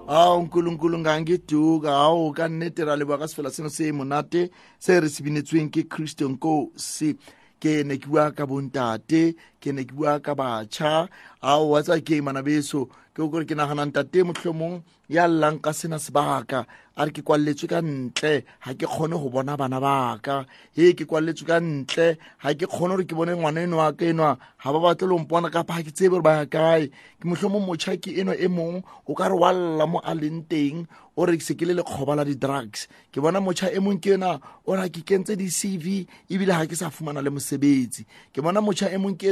ao 0.09 0.41
nkulunkulu 0.41 0.97
ngangiduka. 0.99 1.91
Hawu 1.91 2.33
ka 2.33 2.47
nnete 2.49 2.85
ra 2.85 2.95
leboa 2.95 3.17
ka 3.21 3.27
sefela 3.27 3.51
seno 3.53 3.69
se 3.69 3.91
monate 3.91 4.49
se 4.79 4.99
re 4.99 5.09
se 5.09 5.21
binetsweng 5.23 5.69
ke 5.69 5.85
christian 5.85 6.33
kosi 6.37 7.13
ke 7.61 7.83
ne 7.85 7.97
ke 8.01 8.07
bua 8.09 8.31
ka 8.31 8.47
bontate 8.49 9.35
ke 9.35 9.35
ne 9.35 9.35
ke 9.58 9.58
bua 9.93 10.19
ka 10.19 10.35
batšha 10.35 11.09
ao 11.41 11.69
wa 11.69 11.81
tsa 11.81 11.99
ke 12.01 12.21
mana 12.21 12.41
beso. 12.41 12.89
Ke 13.13 13.27
kore 13.29 13.45
ke 13.45 13.55
nagana 13.55 13.85
ntate 13.85 14.23
motlhomong 14.23 14.81
ya 15.09 15.27
llang 15.27 15.59
ka 15.59 15.73
sena 15.73 15.99
sebaka 15.99 16.65
a 16.95 17.05
re 17.05 17.11
ke 17.11 17.23
kwalletswe 17.23 17.67
ka 17.67 17.79
ntle 17.81 18.43
ga 18.43 18.71
ke 18.75 18.85
kgone 18.85 19.15
go 19.15 19.29
bona 19.29 19.57
bana 19.57 19.79
baka. 19.79 20.45
He 20.75 20.93
ke 20.93 21.07
kwalletswe 21.07 21.47
ka 21.47 21.59
ntle 21.59 22.17
ga 22.43 22.53
ke 22.53 22.67
kgone 22.67 22.95
gore 22.95 23.05
ke 23.07 23.15
bone 23.15 23.35
ngwana 23.35 23.63
eno 23.63 23.77
wa 23.79 23.91
ka 23.91 24.05
enwa 24.05 24.35
ga 24.35 24.69
ba 24.71 24.79
batle 24.79 25.07
lompona 25.07 25.49
kapa 25.49 25.79
ga 25.79 25.83
ke 25.87 25.91
tsebe 25.91 26.19
gore 26.19 26.23
ba 26.23 26.43
ya 26.43 26.45
kae. 26.45 26.91
Ke 27.19 27.25
motlhomong 27.25 27.65
motšha 27.65 27.95
ke 27.99 28.11
eno 28.19 28.35
e 28.35 28.47
mongwe 28.47 28.83
o 29.07 29.15
ka 29.15 29.27
re 29.27 29.35
wa 29.35 29.51
lla 29.51 29.85
mo 29.87 29.99
a 30.03 30.13
leng 30.13 30.43
teng 30.47 30.87
o 31.15 31.25
re 31.25 31.39
se 31.39 31.55
ke 31.55 31.63
le 31.65 31.73
lekgoba 31.79 32.15
la 32.19 32.23
di-drugs. 32.27 32.87
Ke 33.11 33.23
bona 33.23 33.39
motšha 33.39 33.71
e 33.71 33.79
mongwe 33.79 34.03
ke 34.03 34.19
ena 34.19 34.35
o 34.67 34.75
re 34.75 34.91
ke 34.91 35.01
kentse 35.07 35.39
di-cv 35.39 36.05
ebile 36.29 36.51
ga 36.51 36.67
ke 36.67 36.75
sa 36.75 36.91
fumana 36.91 37.23
le 37.23 37.31
mosebetsi. 37.31 38.03
Ke 38.35 38.43
bona 38.43 38.59
motšha 38.59 38.91
e 38.91 38.97
mongwe 38.99 39.15
ke 39.15 39.31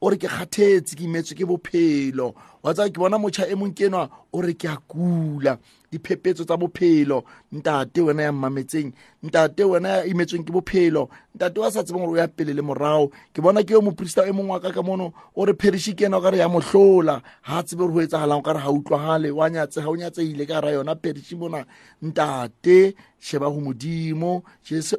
o 0.00 0.10
re 0.10 0.16
ke 0.16 0.28
kgathetse 0.28 0.96
ke 0.96 1.04
imetswe 1.04 1.34
ke 1.38 1.44
bophelo. 1.46 2.34
Wa 2.62 2.74
tsaba 2.74 2.90
ke 2.90 2.98
bona 2.98 3.18
motšha 3.18 3.48
e 3.50 3.54
mongwe 3.54 3.74
ke 3.74 3.86
enwa 3.88 4.08
o 4.32 4.40
re 4.40 4.54
ke 4.54 4.68
a 4.68 4.76
kula. 4.88 5.58
Diphepetso 5.90 6.44
tsa 6.44 6.56
bophelo 6.56 7.24
ntate 7.52 8.00
wena 8.00 8.22
ya 8.22 8.32
mmametseng 8.32 8.92
ntate 9.22 9.64
wena 9.64 9.88
ya 9.88 10.04
imetsweng 10.04 10.44
ke 10.44 10.52
bophelo 10.52 11.08
ntate 11.34 11.60
wa 11.60 11.70
sa 11.70 11.82
tsebeng 11.82 12.04
gore 12.04 12.12
o 12.12 12.20
ya 12.20 12.28
pele 12.28 12.52
le 12.52 12.60
morago 12.62 13.08
ke 13.32 13.40
bona 13.40 13.64
ke 13.64 13.72
yo 13.72 13.80
moporista 13.80 14.28
e 14.28 14.32
mongwe 14.32 14.52
wa 14.52 14.60
ka 14.60 14.70
ka 14.70 14.82
mono 14.82 15.12
o 15.34 15.44
re 15.48 15.56
pheriši 15.56 15.96
ke 15.96 16.04
ena 16.04 16.18
o 16.18 16.20
ka 16.20 16.30
re 16.30 16.38
ya 16.44 16.48
mohlola 16.48 17.22
ga 17.40 17.62
tsebe 17.64 17.88
gore 17.88 17.92
go 17.92 18.00
etsagalang 18.04 18.38
o 18.38 18.44
ka 18.44 18.52
re 18.52 18.60
ga 18.60 18.70
utlwagale 18.70 19.30
wa 19.32 19.48
nyatse 19.48 19.80
ga 19.80 19.88
o 19.88 19.96
nyatseile 19.96 20.44
ka 20.44 20.60
ra 20.60 20.70
yona 20.76 20.92
pheriši 20.94 21.36
mona. 21.40 21.64
Ntate 22.02 22.94
sheba 23.18 23.48
go 23.48 23.60
modimo 23.60 24.44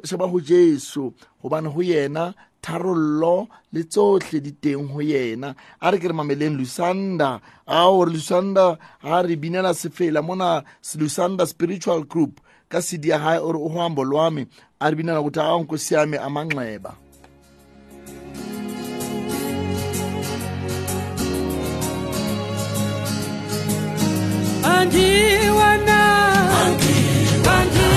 sheba 0.02 0.26
go 0.26 0.40
jesu. 0.40 1.14
Gobane 1.38 1.70
go 1.70 1.82
yena 1.82 2.34
tharollo 2.62 3.48
le 3.72 3.82
tsohle 3.84 4.40
di 4.40 4.52
teng 4.52 4.88
ho 4.92 5.00
yena. 5.00 5.54
A 5.80 5.90
re 5.90 5.98
ke 5.98 6.08
re 6.08 6.14
mameleng 6.14 6.56
lusanda 6.56 7.40
ao 7.66 8.04
re 8.04 8.12
lusanda 8.12 8.78
ga 9.02 9.20
re 9.22 9.36
binela 9.36 9.74
sefela 9.74 10.22
mona 10.22 10.62
lusanda 10.96 11.46
spiritual 11.46 12.04
group 12.04 12.40
ka 12.70 12.78
sedi 12.78 13.08
ya 13.10 13.18
gae 13.18 13.38
ore 13.38 13.58
o 13.58 13.68
goambo 13.68 14.04
lwami 14.04 14.46
a 14.80 14.90
re 14.90 14.96
binela 14.96 15.20
ukuthi 15.20 15.40
a 15.40 15.58
nkosi 15.58 15.94
yami 15.94 16.16
amanxeba 16.16 16.94
andiwana 24.62 25.98
andiwana 26.62 27.89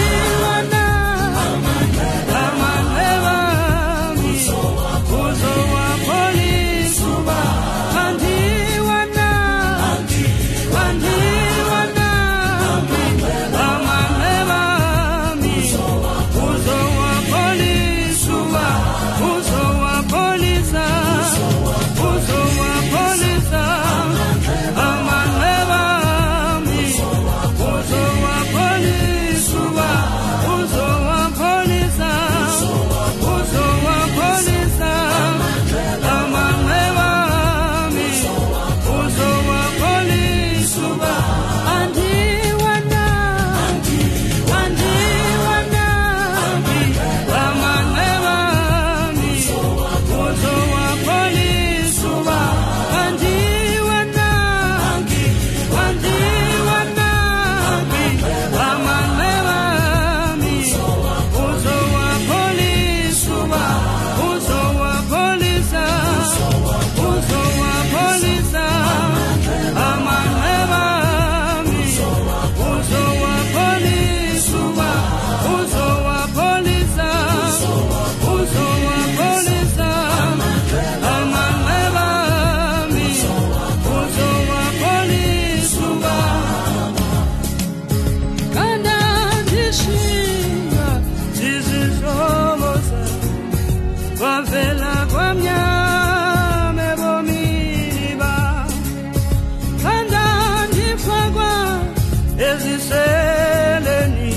eziseleni 102.49 104.33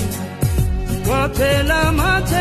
kwaphela 1.05 1.81
mathe 1.99 2.36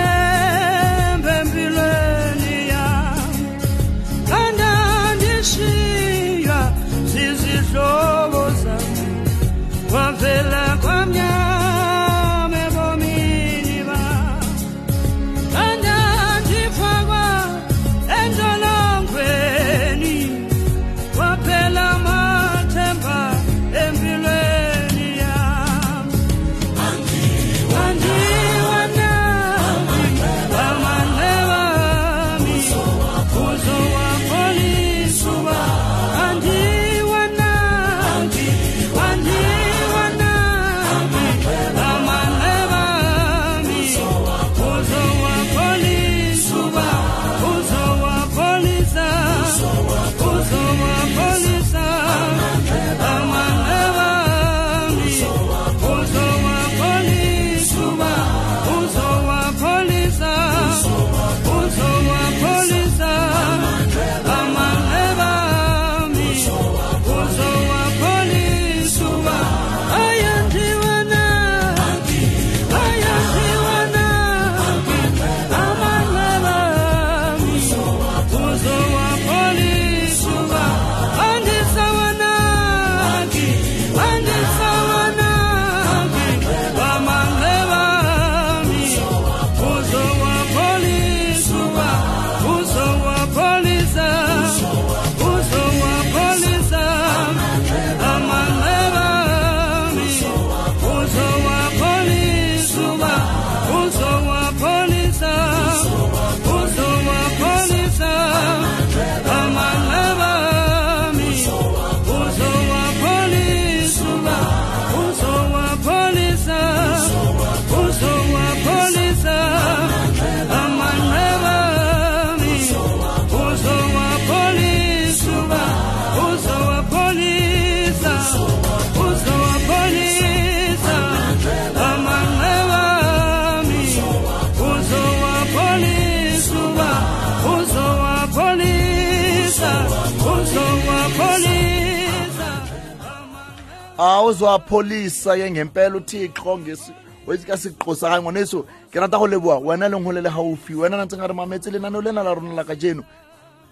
awuzwapholisa 144.27 145.37
ke 145.37 145.51
ngempela 145.51 145.97
uthixo 145.97 146.59
ngesi 146.59 146.93
weitse 147.27 147.47
ka 147.47 147.57
seqosa 147.57 148.11
ga 148.11 148.23
ngwaneso 148.23 148.67
ke 148.91 149.01
rata 149.01 149.19
go 149.19 149.27
leboa 149.27 149.59
wena 149.59 149.89
leng 149.89 150.03
gole 150.05 150.21
le 150.21 150.31
gaufi 150.31 150.75
wena 150.75 150.97
nantse 150.97 151.17
ga 151.17 151.27
re 151.27 151.35
mametse 151.35 151.71
lenaneo 151.71 152.03
lena 152.03 152.23
la 152.23 152.35
rona 152.35 152.55
la 152.55 152.65
ka 152.65 152.75
jeno 152.75 153.05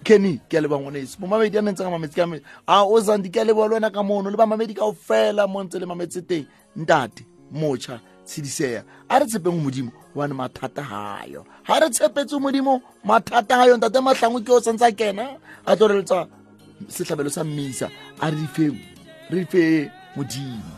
kenny 0.03 0.39
ke 0.49 0.57
a 0.57 0.61
leboa 0.61 0.79
ngwaneso 0.79 1.17
bomamedi 1.19 1.57
a 1.57 1.61
nentse 1.61 1.83
ga 1.83 1.89
mametse 1.89 2.15
ka 2.15 2.27
a 2.67 2.83
o 2.83 2.99
zandi 2.99 3.29
ke 3.29 3.41
a 3.41 3.43
leboa 3.43 3.67
le 3.67 3.73
wena 3.75 3.91
ka 3.91 4.03
mono 4.03 4.29
le 4.29 4.37
bamamedi 4.37 4.73
kao 4.73 4.93
fela 4.93 5.47
mo 5.47 5.63
ntse 5.63 5.79
le 5.79 5.85
mametse 5.85 6.21
teng. 6.21 6.45
Ntate 6.75 7.25
motšha 7.51 7.99
tshediseya 8.25 8.83
a 9.09 9.19
re 9.19 9.25
tshepeng 9.25 9.59
modimo 9.59 9.91
gobane 10.13 10.33
mathata 10.33 10.83
gayo 10.83 11.45
ga 11.67 11.79
re 11.79 11.89
tshepetse 11.89 12.39
modimo 12.39 12.81
mathata 13.03 13.57
gayo 13.57 13.77
ntate 13.77 13.99
matlhango 13.99 14.39
ke 14.39 14.51
o 14.51 14.59
santse 14.61 14.85
a 14.85 14.91
kena? 14.91 15.37
A 15.65 15.75
tloreletsa 15.75 16.27
setlhabelo 16.87 17.29
sa 17.29 17.43
mmisa 17.43 17.91
a 18.21 18.29
re 18.31 18.35
di 18.35 18.47
fe 18.47 18.71
re 19.29 19.45
fe 19.45 19.91
modimo. 20.15 20.75